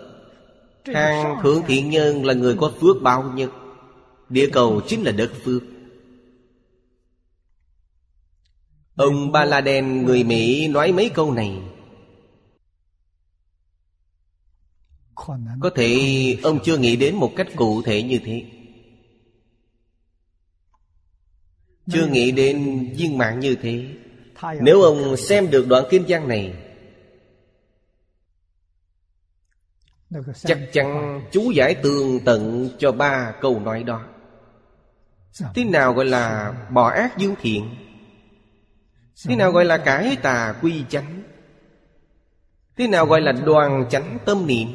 [0.85, 3.51] Hàng thượng thiện nhân là người có phước bao nhất
[4.31, 5.63] địa cầu chính là đất phước.
[8.95, 11.59] Ông ba la đen người mỹ nói mấy câu này.
[15.61, 18.45] Có thể ông chưa nghĩ đến một cách cụ thể như thế.
[21.93, 23.87] Chưa nghĩ đến viên mạng như thế.
[24.61, 26.55] Nếu ông xem được đoạn kinh văn này,
[30.35, 34.10] Chắc chắn chú giải tường tận cho ba câu nói đó.
[35.55, 37.71] Thế nào gọi là bỏ ác dương thiện
[39.29, 41.23] Thế nào gọi là cải tà quy chánh
[42.77, 44.69] Thế nào gọi là đoàn chánh tâm niệm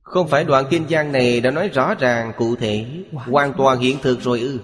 [0.00, 3.98] Không phải đoạn kinh văn này đã nói rõ ràng cụ thể Hoàn toàn hiện
[4.02, 4.60] thực rồi ư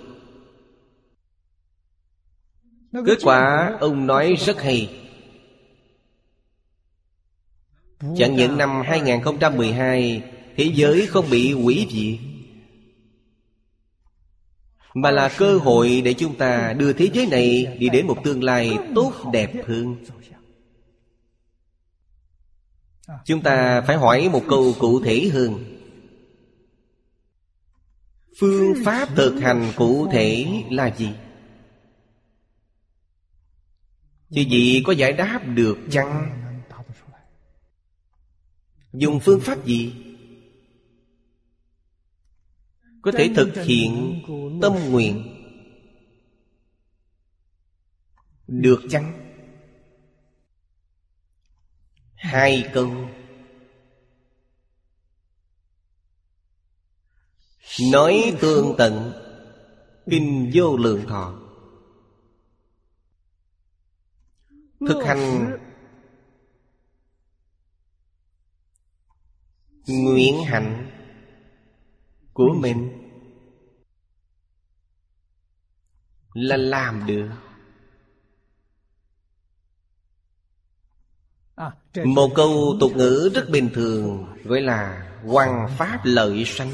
[3.06, 5.00] Kết quả ông nói rất hay
[8.16, 12.20] Chẳng những năm 2012 Thế giới không bị hủy diệt
[14.94, 18.44] Mà là cơ hội để chúng ta đưa thế giới này Đi đến một tương
[18.44, 19.96] lai tốt đẹp hơn
[23.24, 25.74] Chúng ta phải hỏi một câu cụ thể hơn
[28.38, 31.10] Phương pháp thực hành cụ thể là gì?
[34.30, 36.40] Chứ gì có giải đáp được chăng?
[38.92, 40.03] Dùng phương pháp gì?
[43.04, 44.22] Có thể thực hiện
[44.62, 45.30] tâm nguyện.
[48.46, 49.34] Được chăng?
[52.14, 52.90] Hai câu.
[57.92, 59.12] Nói tương tận
[60.10, 61.40] Kinh vô lượng thọ.
[64.88, 65.56] Thực hành
[69.86, 70.90] Nguyện hạnh
[72.32, 72.93] Của mình
[76.34, 77.28] Là làm được.
[82.04, 86.72] Một câu tục ngữ rất bình thường Gọi là Hoàng Pháp lợi sanh.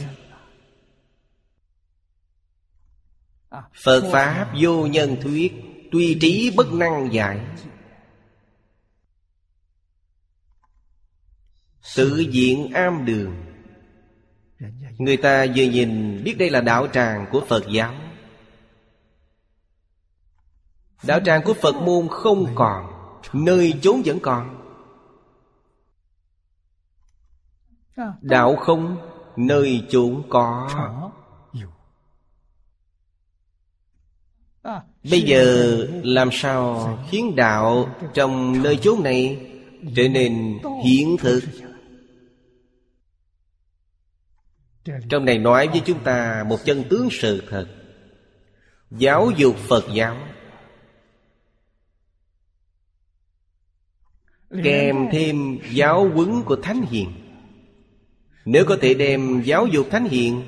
[3.84, 5.52] Phật Pháp vô nhân thuyết
[5.90, 7.40] Tuy trí bất năng giải.
[11.96, 13.44] Tự diện am đường.
[14.98, 18.09] Người ta vừa nhìn biết đây là đạo tràng của Phật giáo
[21.06, 22.86] Đạo tràng của Phật môn không còn,
[23.32, 24.56] Nơi chốn vẫn còn.
[28.20, 28.96] Đạo không,
[29.36, 30.68] Nơi chốn có.
[35.10, 39.46] Bây giờ làm sao khiến đạo trong nơi chốn này
[39.96, 41.40] trở nên hiện thực?
[45.08, 47.66] Trong này nói với chúng ta một chân tướng sự thật.
[48.90, 50.16] Giáo dục Phật giáo.
[54.64, 57.12] Kèm thêm giáo huấn của Thánh Hiền.
[58.44, 60.42] Nếu có thể đem giáo dục Thánh Hiền,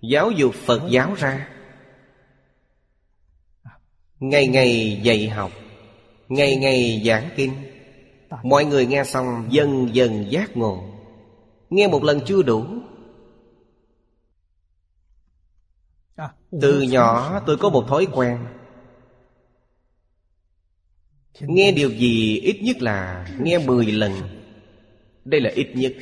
[0.00, 1.48] Giáo dục Phật giáo ra,
[4.20, 5.50] Ngày ngày dạy học,
[6.28, 7.52] Ngày ngày giảng kinh,
[8.42, 10.84] Mọi người nghe xong dần dần giác ngộ.
[11.70, 12.64] Nghe một lần chưa đủ.
[16.60, 18.38] Từ nhỏ tôi có một thói quen
[21.40, 24.12] Nghe điều gì ít nhất là nghe 10 lần.
[25.24, 25.94] Đây là ít nhất.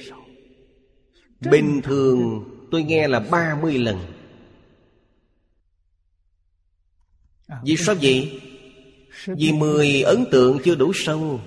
[1.51, 3.99] Bình thường tôi nghe là 30 lần.
[7.65, 8.41] Vì sao vậy?
[9.27, 11.41] Vì 10 ấn tượng chưa đủ sâu.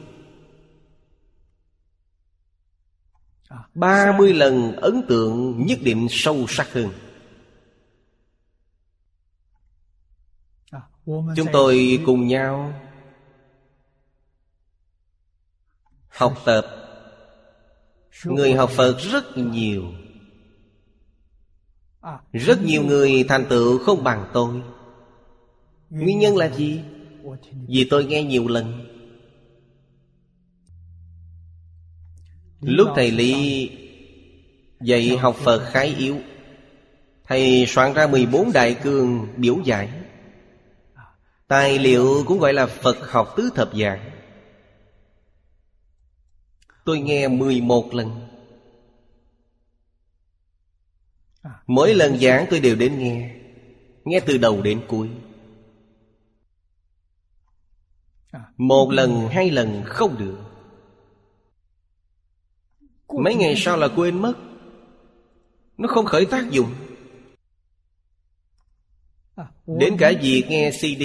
[3.74, 6.90] 30 lần ấn tượng nhất định sâu sắc hơn.
[11.36, 12.74] Chúng tôi cùng nhau
[16.15, 16.65] Học tập
[18.23, 19.83] Người học Phật rất nhiều.
[22.33, 24.61] Rất nhiều người thành tựu không bằng tôi.
[25.89, 26.81] Nguyên nhân là gì?
[27.67, 28.85] Vì tôi nghe nhiều lần.
[32.61, 33.69] Lúc thầy Lý
[34.81, 36.17] dạy học Phật khái yếu,
[37.27, 39.89] Thầy soạn ra 14 đại cương biểu giải.
[41.47, 44.14] Tài liệu cũng gọi là Phật học tứ thập dạng.
[46.86, 48.28] Tôi nghe 11 lần.
[51.68, 53.36] Mỗi lần giảng tôi đều đến nghe.
[54.03, 55.10] Nghe từ đầu đến cuối.
[58.57, 60.38] Một lần, hai lần không được.
[63.24, 64.34] Mấy ngày sau là quên mất.
[65.78, 66.76] Nó không khởi tác dụng.
[69.66, 71.03] Đến cả việc nghe CD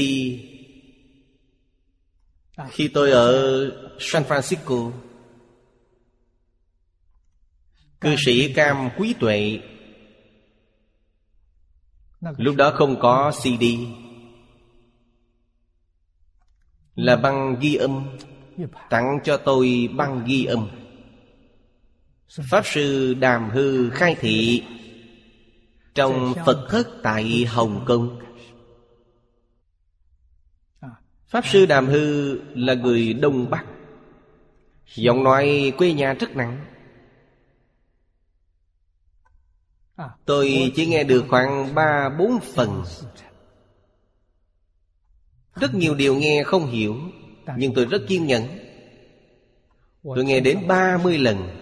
[2.70, 4.92] Khi tôi ở San Francisco
[8.00, 9.60] Cư sĩ Cam Quý Tuệ.
[12.20, 13.64] Lúc đó không có CD
[16.94, 18.16] Là băng ghi âm,
[18.90, 20.68] Tặng cho tôi băng ghi âm.
[22.50, 24.64] Pháp Sư Đàm Hư khai thị,
[25.94, 28.20] Trong Phật thất tại Hồng Kông.
[31.26, 33.64] Pháp Sư Đàm Hư là người Đông Bắc.
[34.94, 36.69] Giọng nói quê nhà rất nặng.
[40.24, 42.84] Tôi chỉ nghe được khoảng ba bốn phần.
[45.54, 46.96] Rất nhiều điều nghe không hiểu
[47.56, 48.42] Nhưng tôi rất kiên nhẫn.
[50.02, 51.56] Tôi nghe đến ba mươi lần.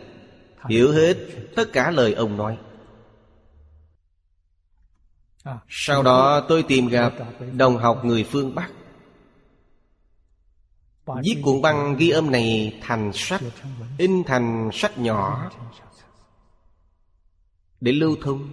[0.68, 1.16] Hiểu hết
[1.56, 2.58] tất cả lời ông nói.
[5.68, 7.12] Sau đó tôi tìm gặp
[7.56, 8.70] đồng học người phương Bắc.
[11.24, 13.40] Viết cuộn băng ghi âm này thành sách
[13.98, 15.50] In thành sách nhỏ
[17.80, 18.48] để lưu thông.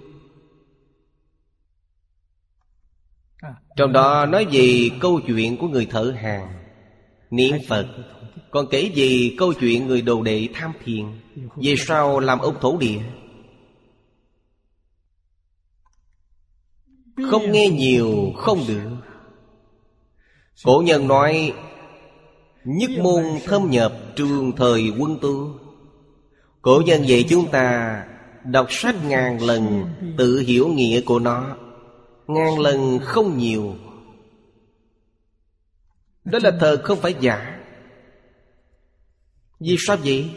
[3.75, 6.53] Trong đó nói gì câu chuyện của người thợ hàng,
[7.29, 7.87] Niệm Phật.
[8.51, 11.05] Còn kể gì câu chuyện người đồ đệ tham thiền,
[11.55, 13.01] Về sau làm ông thổ địa.
[17.31, 18.89] Không nghe nhiều, không được.
[20.63, 21.53] Cổ nhân nói,
[22.65, 25.59] Nhất môn thâm nhập trường thời quân tu.
[26.61, 28.03] Cổ nhân dạy chúng ta
[28.45, 31.57] Đọc sách ngàn lần, Tự hiểu nghĩa của nó.
[32.27, 33.75] Ngàn lần không nhiều.
[36.23, 37.59] Đó là thật không phải giả.
[39.59, 40.29] Vì sao vậy?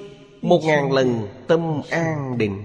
[0.43, 1.60] Một ngàn lần tâm
[1.90, 2.62] an định.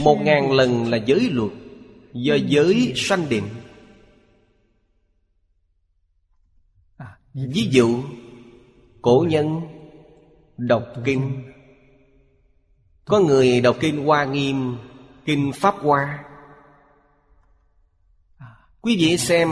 [0.00, 1.52] Một ngàn lần là giới luật,
[2.12, 3.48] Do giới sanh định.
[7.34, 8.02] Ví dụ,
[9.02, 9.60] Cổ nhân
[10.56, 11.45] Đọc kinh.
[13.06, 14.76] Có người đọc kinh Hoa Nghiêm,
[15.24, 16.24] Kinh Pháp Hoa.
[18.80, 19.50] Quý vị xem,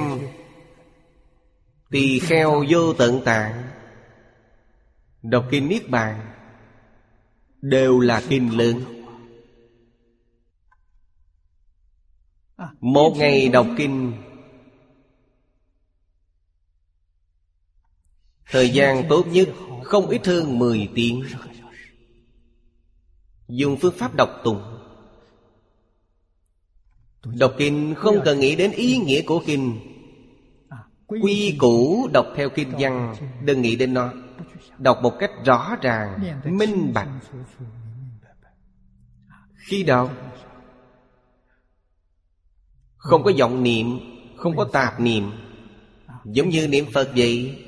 [1.90, 3.62] Tỳ kheo vô tận tạng,
[5.22, 6.34] Đọc kinh Niết Bàn,
[7.62, 8.80] Đều là kinh lớn.
[12.80, 14.12] Một ngày đọc kinh,
[18.50, 19.48] Thời gian tốt nhất
[19.84, 21.24] không ít hơn 10 tiếng.
[23.48, 24.62] Dùng phương pháp đọc tụng
[27.24, 29.80] Đọc kinh không cần nghĩ đến ý nghĩa của kinh
[31.06, 33.14] Quy củ đọc theo kinh văn
[33.44, 34.12] Đừng nghĩ đến nó
[34.78, 37.08] Đọc một cách rõ ràng Minh bạch
[39.56, 40.10] Khi đọc
[42.96, 43.98] Không có vọng niệm
[44.36, 45.30] Không có tạp niệm
[46.24, 47.64] Giống như niệm Phật vậy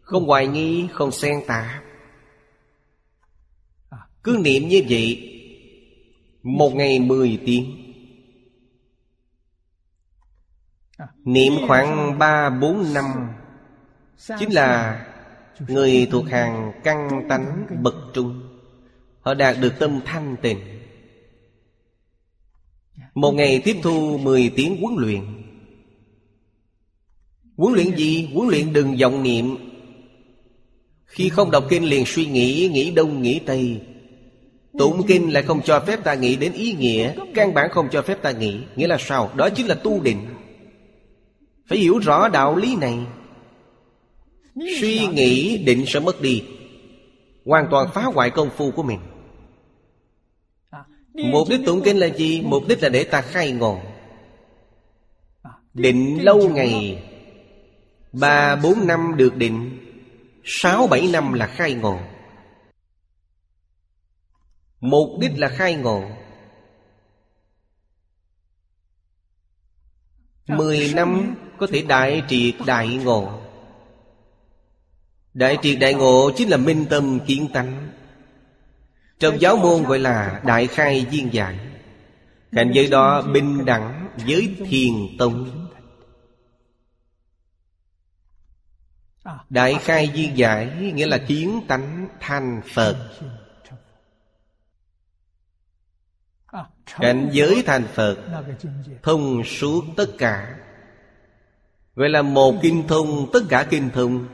[0.00, 1.83] Không hoài nghi Không xen tạp
[4.24, 5.30] cứ niệm như vậy,
[6.42, 7.76] Một ngày mười tiếng.
[11.24, 13.04] Niệm khoảng ba, bốn, năm.
[14.38, 15.00] Chính là
[15.68, 18.42] Người thuộc hàng căn tánh bậc trung.
[19.20, 20.58] Họ đạt được tâm thanh tịnh.
[23.14, 25.22] Một ngày tiếp thu 10 tiếng huấn luyện.
[27.56, 28.30] Huấn luyện gì?
[28.34, 29.56] Huấn luyện đừng vọng niệm.
[31.04, 33.80] Khi không đọc kinh liền suy nghĩ Nghĩ đông, nghĩ tây.
[34.78, 38.02] Tụng kinh lại không cho phép ta nghĩ đến ý nghĩa, Căn bản không cho
[38.02, 38.60] phép ta nghĩ.
[38.76, 39.30] Nghĩa là sao?
[39.34, 40.26] Đó chính là tu định.
[41.68, 42.98] Phải hiểu rõ đạo lý này.
[44.80, 46.44] Suy nghĩ định sẽ mất đi.
[47.44, 48.98] Hoàn toàn phá hoại công phu của mình.
[51.14, 52.42] Mục đích tụng kinh là gì?
[52.44, 53.80] Mục đích là để ta khai ngộ.
[55.74, 57.02] Định lâu ngày.
[58.12, 59.78] Ba, bốn năm được định.
[60.44, 61.98] Sáu, bảy năm là khai ngộ.
[64.84, 66.04] Mục đích là khai ngộ.
[70.46, 73.40] Mười năm có thể đại triệt đại ngộ.
[75.34, 77.92] Đại triệt đại ngộ chính là minh tâm kiến tánh.
[79.18, 81.58] Trong giáo môn gọi là đại khai viên giải.
[82.52, 85.68] Cảnh giới đó bình đẳng với thiền tông.
[89.50, 93.10] Đại khai viên giải nghĩa là kiến tánh thành Phật
[96.86, 98.16] Cảnh giới thành Phật
[99.02, 100.58] Thông suốt tất cả.
[101.94, 104.26] Gọi là một kinh thông tất cả kinh thông.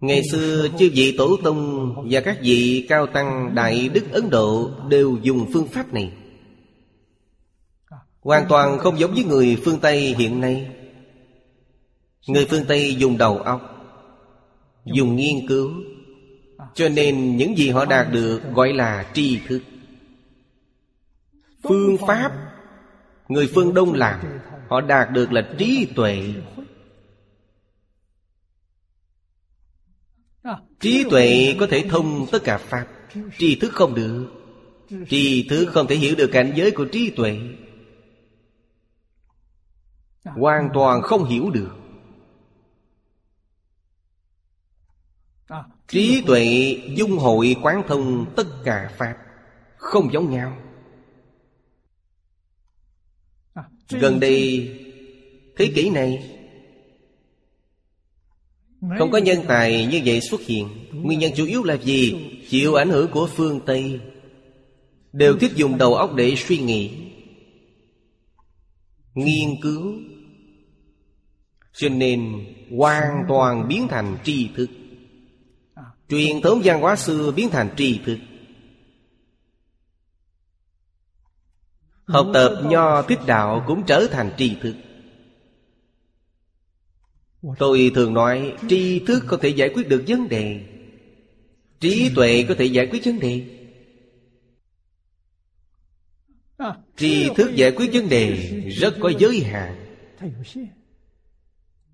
[0.00, 4.70] Ngày xưa chư vị tổ tông Và các vị cao tăng Đại Đức Ấn Độ
[4.88, 6.12] Đều dùng phương pháp này.
[8.20, 10.70] Hoàn toàn không giống với người phương Tây hiện nay.
[12.26, 13.60] Người phương Tây dùng đầu óc
[14.84, 15.70] Dùng nghiên cứu
[16.74, 19.60] cho nên những gì họ đạt được Gọi là tri thức.
[21.62, 22.32] Phương pháp
[23.28, 24.20] Người phương Đông làm,
[24.68, 26.34] Họ đạt được là trí tuệ.
[30.80, 32.86] Trí tuệ có thể thông tất cả Pháp,
[33.38, 34.26] Tri thức không được.
[35.08, 37.38] Tri thức không thể hiểu được cảnh giới của trí tuệ.
[40.24, 41.81] Hoàn toàn không hiểu được.
[45.92, 49.16] Trí tuệ dung hội quán thông tất cả Pháp,
[49.76, 50.56] Không giống nhau.
[53.90, 54.70] Gần đây,
[55.56, 56.30] Thế kỷ này,
[58.98, 60.68] Không có nhân tài như vậy xuất hiện.
[60.92, 62.30] Nguyên nhân chủ yếu là gì?
[62.48, 64.00] Chịu ảnh hưởng của phương Tây.
[65.12, 66.90] Đều thích dùng đầu óc để suy nghĩ,
[69.14, 69.94] Nghiên cứu.
[71.72, 72.44] Cho nên
[72.76, 74.68] hoàn toàn biến thành tri thức.
[76.12, 78.18] Truyền thống văn hóa xưa biến thành tri thức.
[82.04, 84.74] Học tập nho thích đạo cũng trở thành tri thức.
[87.58, 90.66] Tôi thường nói tri thức có thể giải quyết được vấn đề.
[91.80, 93.58] Trí tuệ có thể giải quyết vấn đề.
[96.96, 98.30] Tri thức giải quyết vấn đề
[98.70, 99.96] rất có giới hạn.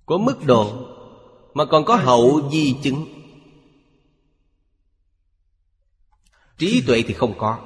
[0.06, 0.94] Có mức độ
[1.54, 3.17] Mà còn có hậu di chứng
[6.58, 7.64] Trí tuệ thì không có.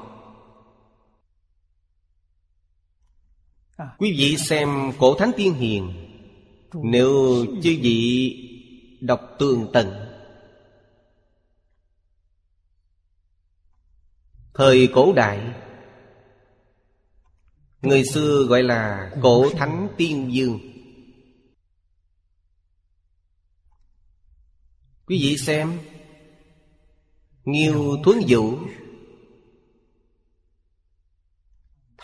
[3.98, 6.08] Quý vị xem cổ thánh tiên hiền.
[6.74, 8.36] Nếu chư vị
[9.00, 10.08] đọc tường tận,
[14.54, 15.54] Thời cổ đại,
[17.82, 20.58] Người xưa gọi là cổ thánh tiên dương.
[25.06, 25.78] Quý vị xem
[27.44, 28.58] Nghiêu thuấn vũ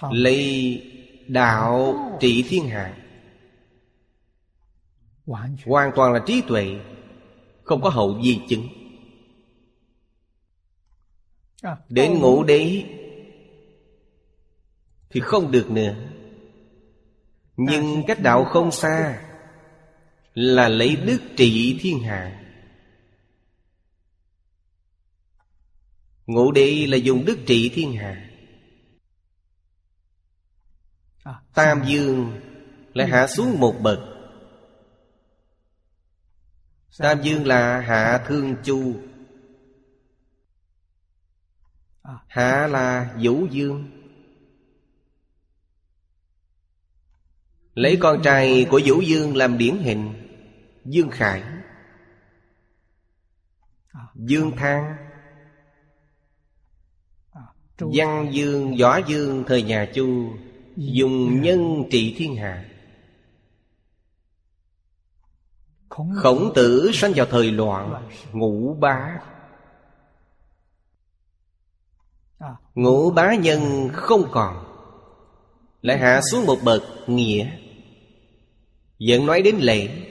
[0.01, 0.83] Lấy
[1.29, 2.97] đạo trị thiên hạ.
[5.27, 6.13] Hoàn toàn.
[6.13, 6.81] Là trí tuệ
[7.63, 8.69] Không có hậu di chứng.
[11.89, 12.85] Đến ngũ đế
[15.11, 15.95] Thì không được nữa.
[17.57, 19.25] Nhưng cách đạo không xa
[20.35, 22.45] Là lấy đức trị thiên hạ.
[26.27, 28.28] Ngũ đế là dùng đức trị thiên hạ
[31.55, 32.41] Tam dương
[32.95, 33.99] lại hạ xuống một bậc.
[36.99, 38.95] Tam dương là hạ thương chu.
[42.27, 43.91] Hạ là vũ dương.
[47.75, 50.13] Lấy con trai của Vũ Dương làm điển hình
[50.85, 51.43] Dương Khải.
[54.15, 54.97] Dương Thang.
[57.79, 60.33] Văn Dương, Võ Dương thời nhà Chu.
[60.81, 62.69] Dùng nhân trị thiên hạ.
[65.89, 69.21] Khổng tử sanh vào thời loạn, Ngũ bá.
[72.75, 74.65] Ngũ bá nhân không còn,
[75.83, 77.51] Lại hạ xuống một bậc nghĩa.
[79.09, 80.07] Vẫn nói đến lễ.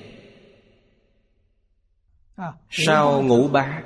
[2.69, 3.83] Sau ngũ bá?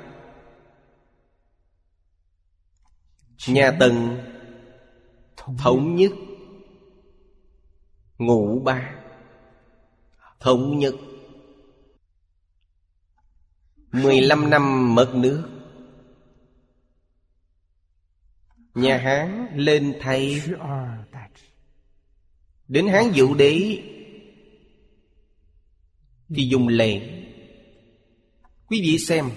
[3.48, 4.18] Nhà Tần
[5.58, 6.12] Thống nhất.
[8.26, 8.94] Ngũ ba.
[10.40, 10.94] Thống nhất.
[13.92, 15.48] Mười lăm năm mất nước.
[18.74, 20.42] Nhà Hán lên thay.
[22.68, 23.82] Đến Hán dụ đế
[26.28, 27.00] Thì dùng lệ.
[28.66, 29.30] Quý vị xem,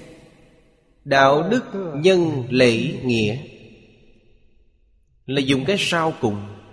[1.05, 1.63] Đạo đức
[1.95, 3.37] nhân lễ nghĩa
[5.25, 6.64] Là dùng cái sau cùng.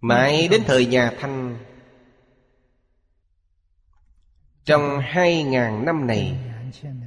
[0.00, 1.58] Mãi đến thời nhà Thanh.
[4.64, 6.38] Trong hai ngàn năm này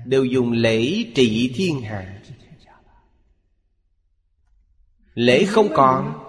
[0.06, 2.22] Đều dùng lễ trị thiên hạ.
[5.14, 6.20] Lễ không còn.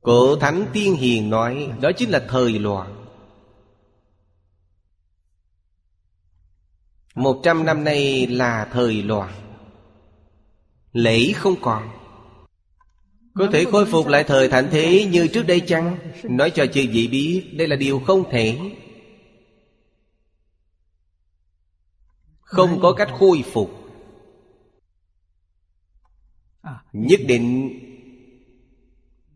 [0.00, 3.06] Cổ Thánh Tiên Hiền nói Đó chính là thời loạn.
[7.14, 9.32] Một trăm năm nay là thời loạn.
[10.92, 12.01] Lễ không còn
[13.34, 15.98] có thể khôi phục lại thời thạnh thế như trước đây chăng?
[16.24, 18.58] Nói cho chư vị biết, Đây là điều không thể.
[22.40, 23.70] Không có cách khôi phục.
[26.92, 27.78] Nhất định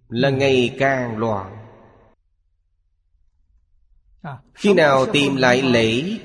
[0.09, 1.66] Là ngày càng loạn.
[4.55, 6.18] Khi nào tìm lại lễ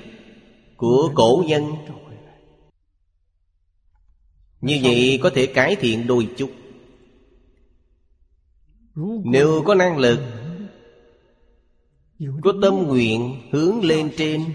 [0.78, 1.64] Của cổ nhân?
[4.62, 6.52] Như vậy có thể cải thiện đôi chút.
[8.96, 10.20] Nếu có năng lực,
[12.42, 14.54] Có tâm nguyện hướng lên trên,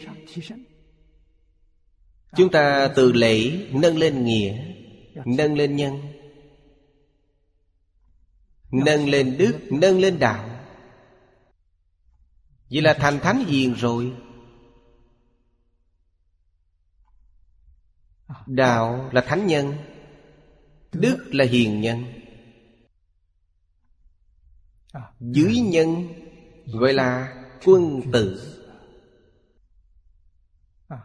[2.37, 4.75] Chúng ta từ lễ nâng lên nghĩa,
[5.25, 6.01] Nâng lên nhân,
[8.71, 10.51] Nâng lên đức, Nâng lên đạo.
[12.71, 14.13] Vậy là thành thánh hiền rồi.
[18.47, 19.75] Đạo là thánh nhân,
[20.93, 22.05] Đức là hiền nhân.
[25.21, 26.09] Dưới nhân
[26.67, 28.53] Gọi là quân tử.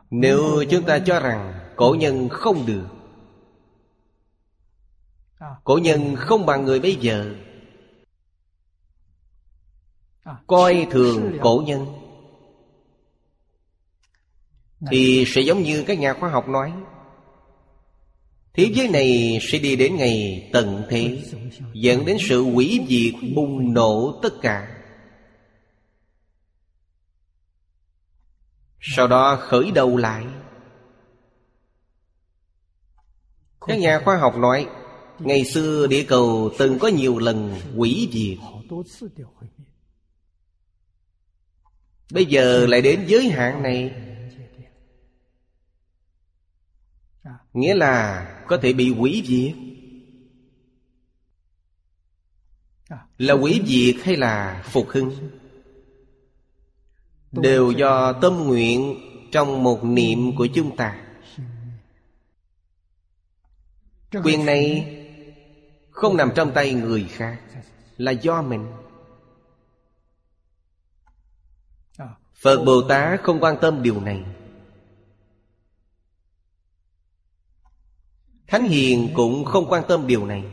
[0.09, 2.87] Nếu chúng ta cho rằng Cổ nhân không được
[5.63, 7.35] Cổ nhân không bằng người bây giờ
[10.47, 11.85] Coi thường cổ nhân
[14.91, 16.73] Thì sẽ giống như các nhà khoa học nói
[18.53, 21.23] Thế giới này sẽ đi đến ngày tận thế,
[21.73, 24.83] Dẫn đến sự hủy diệt bùng nổ tất cả.
[28.79, 30.25] Sau đó khởi đầu lại.
[33.67, 34.67] Các nhà khoa học nói,
[35.19, 38.37] Ngày xưa địa cầu từng có nhiều lần hủy diệt.
[42.11, 43.93] Bây giờ lại đến giới hạn này.
[47.53, 49.55] Nghĩa là có thể bị hủy diệt?
[53.17, 55.29] Là hủy diệt hay là phục hưng?
[57.31, 58.95] Đều do tâm nguyện
[59.31, 61.01] trong một niệm của chúng ta.
[64.23, 64.87] Quyền này
[65.91, 67.41] không nằm trong tay người khác
[67.97, 68.71] Là do mình.
[72.35, 74.25] Phật Bồ Tát không quan tâm điều này
[78.51, 80.43] Thánh Hiền cũng không quan tâm điều này.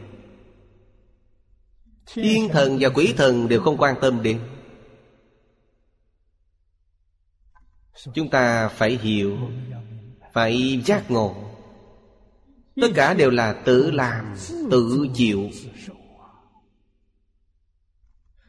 [2.07, 4.41] Thiên thần và quỷ thần đều không quan tâm đến.
[8.15, 9.37] Chúng ta phải hiểu
[10.33, 11.37] Phải giác ngộ.
[12.81, 14.35] Tất cả đều là tự làm,
[14.71, 15.51] tự chịu.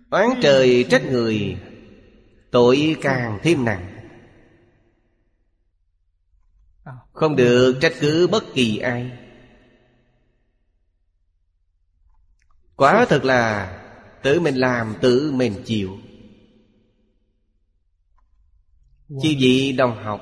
[0.10, 1.58] Oán trời trách người
[2.52, 3.96] Tội càng thêm nặng.
[7.12, 9.29] Không được trách cứ bất kỳ ai.
[12.80, 13.76] Quả thật là
[14.24, 15.98] Tự mình làm tự mình chịu.
[19.22, 20.22] Chi vị đồng học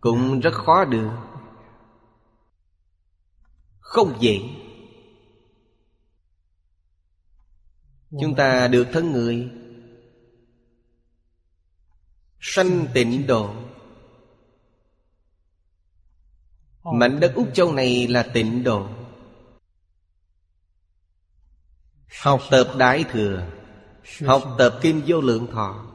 [0.00, 1.10] Cũng rất khó được.
[3.78, 4.40] Không dễ.
[8.20, 9.50] Chúng ta được thân người.
[12.40, 13.54] Sanh tịnh độ.
[16.94, 18.99] Mảnh đất Úc Châu này là tịnh độ
[22.18, 23.46] Học tập Đại Thừa,
[24.26, 25.86] Học tập Kim Vô Lượng Thọ.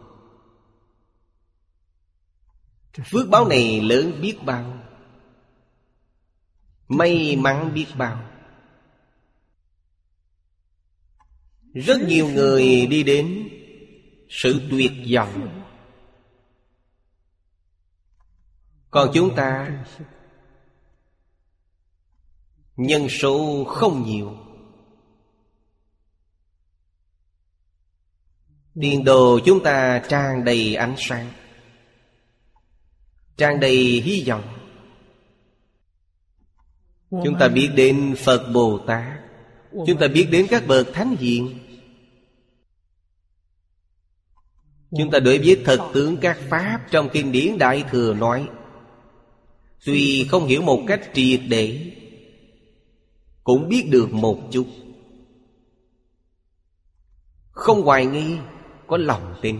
[3.11, 4.85] Phước báo này lớn biết bao,
[6.87, 8.29] May mắn biết bao.
[11.73, 13.49] Rất nhiều người đi đến
[14.29, 15.63] Sự tuyệt vọng.
[18.91, 19.83] Còn chúng ta,
[22.75, 24.44] Nhân số không nhiều.
[28.81, 31.31] Tiền đồ chúng ta tràn đầy ánh sáng.
[33.37, 34.43] Tràn đầy hy vọng.
[37.11, 39.19] Chúng ta biết đến Phật Bồ Tát.
[39.87, 41.59] Chúng ta biết đến các bậc thánh hiền.
[44.97, 48.47] Chúng ta đối với thật tướng các Pháp Trong kinh điển Đại Thừa nói,
[49.85, 51.93] Tuy không hiểu một cách triệt để,
[53.43, 54.65] Cũng biết được một chút.
[57.51, 58.37] Không hoài nghi
[58.87, 59.59] có lòng tin.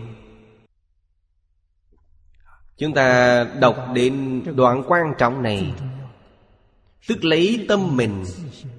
[2.78, 5.74] Chúng ta đọc đến đoạn quan trọng này.
[7.08, 8.24] Tức lấy tâm mình,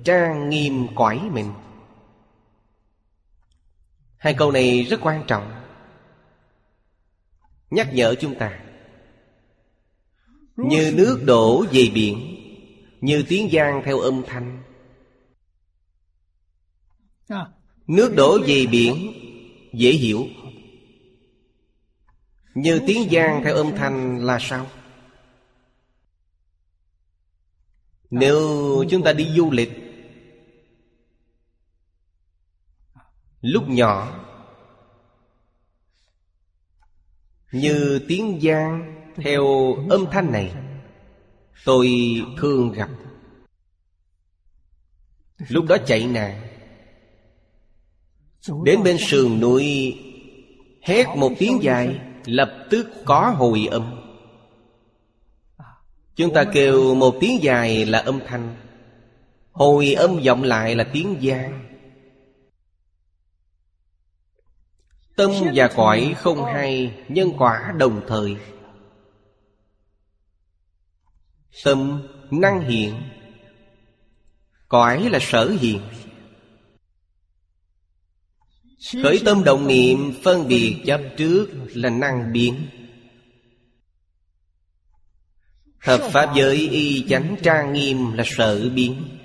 [0.04, 1.52] Trang nghiêm cõi mình.
[4.16, 5.62] Hai câu này rất quan trọng.
[7.70, 8.60] Nhắc nhở chúng ta.
[10.56, 12.32] Như nước đổ về biển,
[13.00, 14.62] Như tiếng giang theo âm thanh.
[17.86, 19.12] Nước đổ về biển
[19.76, 20.26] Dễ hiểu
[22.54, 24.66] Như tiếng giang theo âm thanh là sao?
[28.10, 28.40] Nếu
[28.90, 29.70] chúng ta đi du lịch,
[33.40, 34.24] Lúc nhỏ,
[37.52, 40.54] Như tiếng giang theo âm thanh này,
[41.64, 41.88] Tôi
[42.38, 42.90] thường gặp
[45.48, 46.45] Lúc đó chạy nạn
[48.64, 49.96] Đến bên sườn núi
[50.82, 54.00] Hét một tiếng dài Lập tức có hồi âm.
[56.16, 58.56] Chúng ta kêu một tiếng dài là âm thanh.
[59.52, 61.62] Hồi âm vọng lại là tiếng gian
[65.16, 68.36] Tâm và cõi không hay Nhân quả đồng thời.
[71.64, 72.94] Tâm năng hiện
[74.68, 75.80] Cõi là sở hiện
[78.92, 82.66] Khởi tâm động niệm, phân biệt chấp trước là năng biến.
[85.78, 89.18] Hợp Pháp giới y chánh trang nghiêm là sở biến.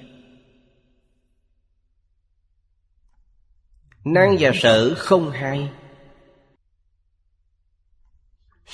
[4.06, 5.70] Năng và sở không hai.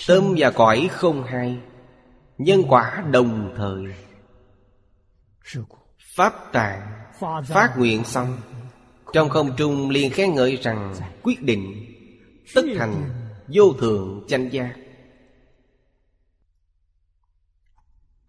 [0.07, 1.59] Tâm và cõi không hai.
[2.37, 3.83] Nhân quả đồng thời.
[5.99, 7.11] Pháp tạng,
[7.47, 8.37] Phát nguyện xong.
[9.13, 11.93] Trong không trung liền khen ngợi rằng Quyết định
[12.55, 13.09] Tất thành
[13.47, 14.75] Vô thượng chánh giác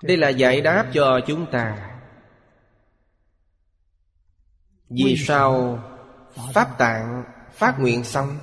[0.03, 1.95] Đây là giải đáp cho chúng ta.
[4.91, 5.79] Vì sao
[6.55, 8.39] Pháp tạng phát nguyện xong?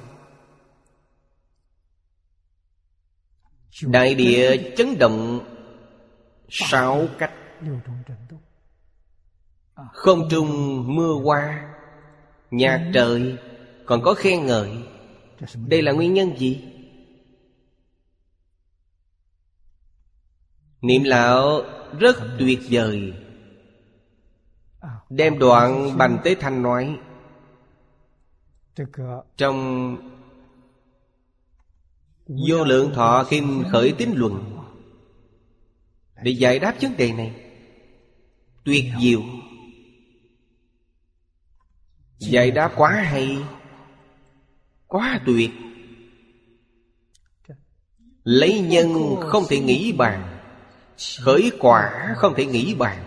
[3.82, 5.40] Đại địa chấn động
[6.50, 7.32] Sáu cách.
[9.94, 11.75] Không trung mưa hoa
[12.56, 13.38] Nhạc trời
[13.86, 14.72] Còn có khen ngợi.
[15.68, 16.64] Đây là nguyên nhân gì?
[20.82, 21.62] Niệm lão
[22.00, 23.14] rất tuyệt vời.
[25.10, 27.00] Đem đoạn Bành Tế Thanh nói.
[29.38, 29.98] Trong
[32.28, 34.58] Vô lượng thọ kim khởi tín luận.
[36.24, 37.36] Để giải đáp vấn đề này.
[38.64, 39.22] Tuyệt diệu
[42.30, 43.38] Giải đáp quá hay?
[44.88, 45.52] Quá tuyệt.
[48.24, 50.40] Lấy nhân không thể nghĩ bàn,
[51.20, 53.06] Khởi quả không thể nghĩ bàn.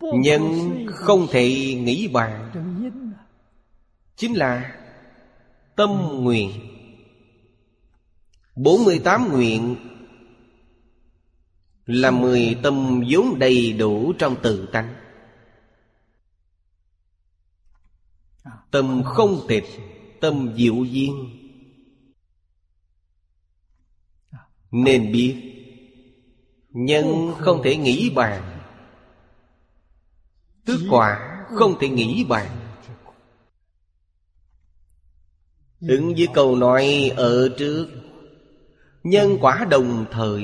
[0.00, 0.42] Nhân
[0.90, 2.50] không thể nghĩ bàn,
[4.16, 4.74] Chính là
[5.76, 6.50] Tâm nguyện.
[8.56, 9.76] 48 nguyện
[11.86, 14.94] Là 10 tâm vốn đầy đủ trong tự tánh.
[18.70, 19.64] Tâm không tịch
[20.20, 21.38] Tâm diệu duyên.
[24.70, 25.54] Nên biết,
[26.70, 28.60] Nhân không thể nghĩ bàn.
[30.64, 32.46] Tước quả không thể nghĩ bàn.
[35.80, 37.86] Ứng với câu nói ở trước,
[39.02, 40.42] Nhân quả đồng thời.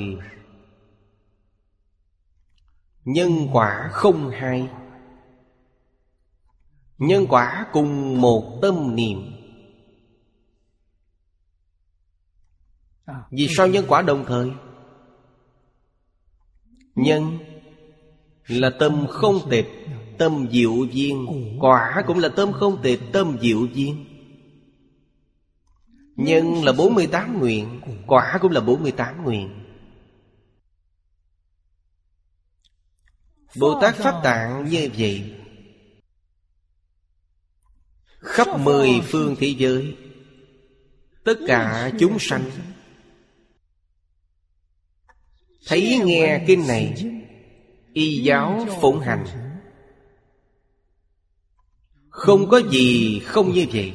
[3.05, 4.69] Nhân quả không hai.
[6.97, 9.31] Nhân quả cùng một tâm niệm.
[13.31, 14.51] Vì sao nhân quả đồng thời?
[16.95, 17.37] Nhân
[18.47, 19.67] là tâm không tịch
[20.17, 21.27] Tâm diệu duyên
[21.59, 24.05] Quả cũng là tâm không tịch Tâm diệu duyên
[26.15, 29.49] Nhân là 48 nguyện Quả cũng là 48 nguyện.
[33.59, 35.44] Bồ Tát Pháp Tạng như vậy
[38.25, 39.95] Khắp mười phương thế giới.
[41.23, 42.51] Tất cả chúng sanh.
[45.67, 46.93] Thấy nghe kinh này
[47.93, 49.25] Y giáo phụng hành.
[52.09, 53.93] Không có gì không như vậy.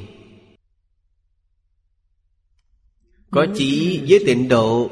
[3.31, 4.91] Có chỉ với tịnh độ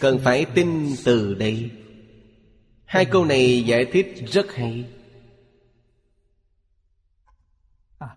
[0.00, 1.70] Cần phải tin từ đây.
[2.84, 4.84] Hai câu này giải thích rất hay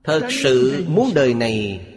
[0.03, 1.87] Thật sự muốn đời này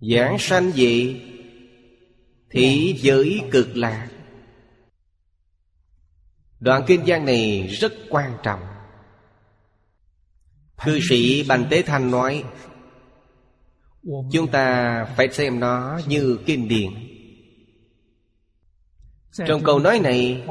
[0.00, 1.22] Giảng sanh gì
[2.50, 4.08] Thị giới cực lạc.
[6.60, 8.60] Đoạn kinh văn này rất quan trọng.
[10.84, 12.44] Cư sĩ Bành Tế Thanh nói
[14.32, 16.90] Chúng ta phải xem nó như kinh điển.
[19.46, 20.46] Trong câu nói này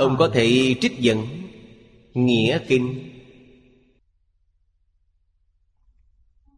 [0.00, 1.26] Ông có thể trích dẫn
[2.14, 3.16] Nghĩa kinh.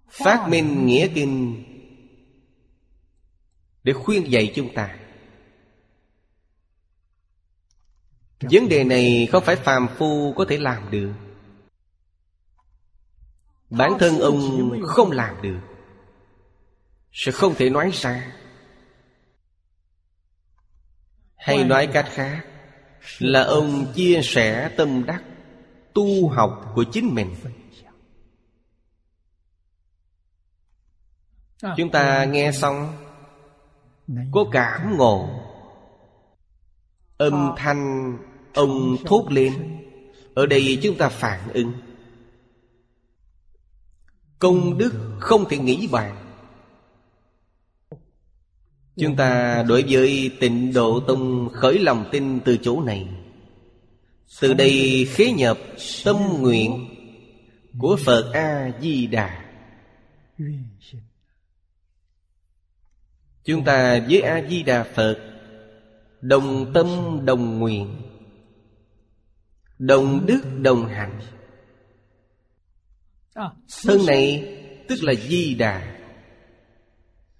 [0.08, 1.64] Phát minh nghĩa kinh
[3.84, 4.98] Để khuyên dạy chúng ta.
[8.40, 11.12] Vấn đề này không phải phàm phu có thể làm được.
[13.70, 15.60] Bản thân ông không làm được.
[17.12, 18.36] Sẽ không thể nói ra.
[21.36, 22.51] Hay nói cách khác
[23.18, 25.22] là ông chia sẻ tâm đắc,
[25.94, 27.34] Tu học của chính mình.
[31.76, 32.92] Chúng ta nghe xong,
[34.32, 35.28] Có cảm ngộ.
[37.16, 38.12] Âm thanh
[38.54, 39.78] ông thốt lên,
[40.34, 41.72] Ở đây chúng ta phản ứng.
[44.38, 46.21] Công đức không thể nghĩ bàn.
[48.96, 53.08] Chúng ta đối với tịnh độ tông khởi lòng tin từ chỗ này.
[54.40, 55.58] Từ đây khế nhập
[56.04, 56.88] tâm nguyện
[57.78, 59.44] của Phật A-di-đà.
[63.44, 65.18] Chúng ta với A-di-đà Phật
[66.20, 68.02] Đồng tâm đồng nguyện
[69.78, 71.20] Đồng đức đồng hạnh.
[73.84, 74.58] Thân này
[74.88, 76.01] tức là di đà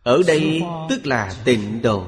[0.03, 2.07] Ở đây tức là tịnh độ.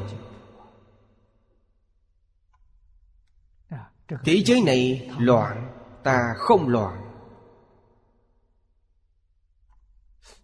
[4.25, 5.71] Thế giới này loạn
[6.05, 7.01] Ta không loạn.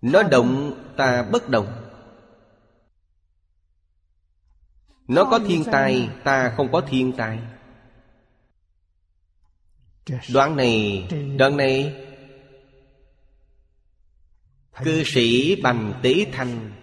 [0.03, 1.87] Nó động ta bất động.
[5.09, 7.39] Nó có thiên tai Ta không có thiên tai
[10.33, 11.09] Đoạn này
[11.39, 12.07] Đoạn này.
[14.85, 16.80] Cư sĩ Bành Tế Thanh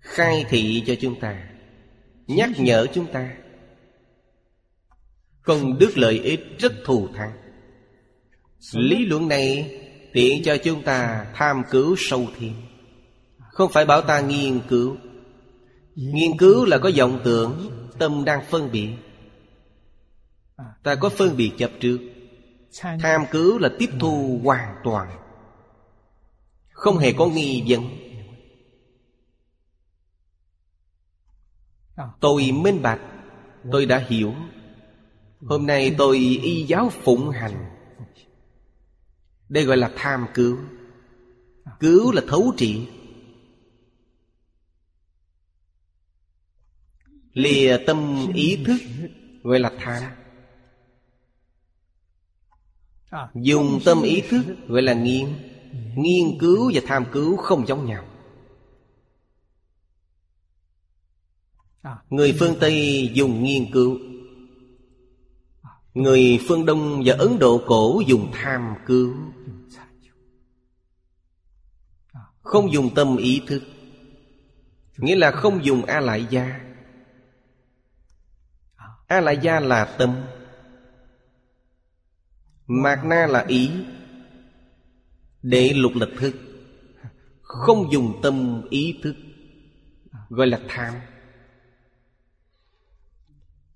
[0.00, 1.50] Khai thị cho chúng ta,
[2.26, 3.30] Nhắc nhở chúng ta.
[5.42, 7.32] Công đức lợi ích rất thù thắng.
[8.74, 9.78] Lý luận này
[10.12, 12.52] tiện cho chúng ta tham cứu sâu thêm.
[13.38, 14.96] Không phải bảo ta nghiên cứu.
[15.94, 18.88] Nghiên cứu là có vọng tưởng, Tâm đang phân biệt.
[20.82, 21.98] Ta có phân biệt chấp trước.
[22.80, 25.08] Tham cứu là tiếp thu hoàn toàn.
[26.72, 28.09] Không hề có nghi vấn.
[32.20, 33.00] Tôi minh bạch,
[33.72, 34.34] Tôi đã hiểu.
[35.40, 37.70] Hôm nay tôi y giáo phụng hành.
[39.48, 40.58] Đây gọi là tham cứu.
[41.80, 42.88] Cứu là thấu trị.
[47.32, 48.78] Lìa tâm ý thức
[49.42, 50.02] Gọi là tham.
[53.34, 55.26] Dùng tâm ý thức gọi là nghiên.
[55.96, 58.04] Nghiên cứu và tham cứu không giống nhau.
[61.82, 61.96] À.
[62.10, 63.98] Người phương Tây dùng nghiên cứu.
[65.94, 69.14] Người phương Đông và Ấn Độ cổ dùng tham cứu.
[72.42, 73.62] Không dùng tâm ý thức.
[74.96, 76.60] Nghĩa là không dùng A lại gia.
[79.06, 80.24] A lại gia là tâm.
[82.66, 83.70] Mạc na là ý.
[85.42, 86.34] Để lục lịch thức.
[87.42, 89.14] Không dùng tâm ý thức.
[90.28, 90.94] Gọi là tham.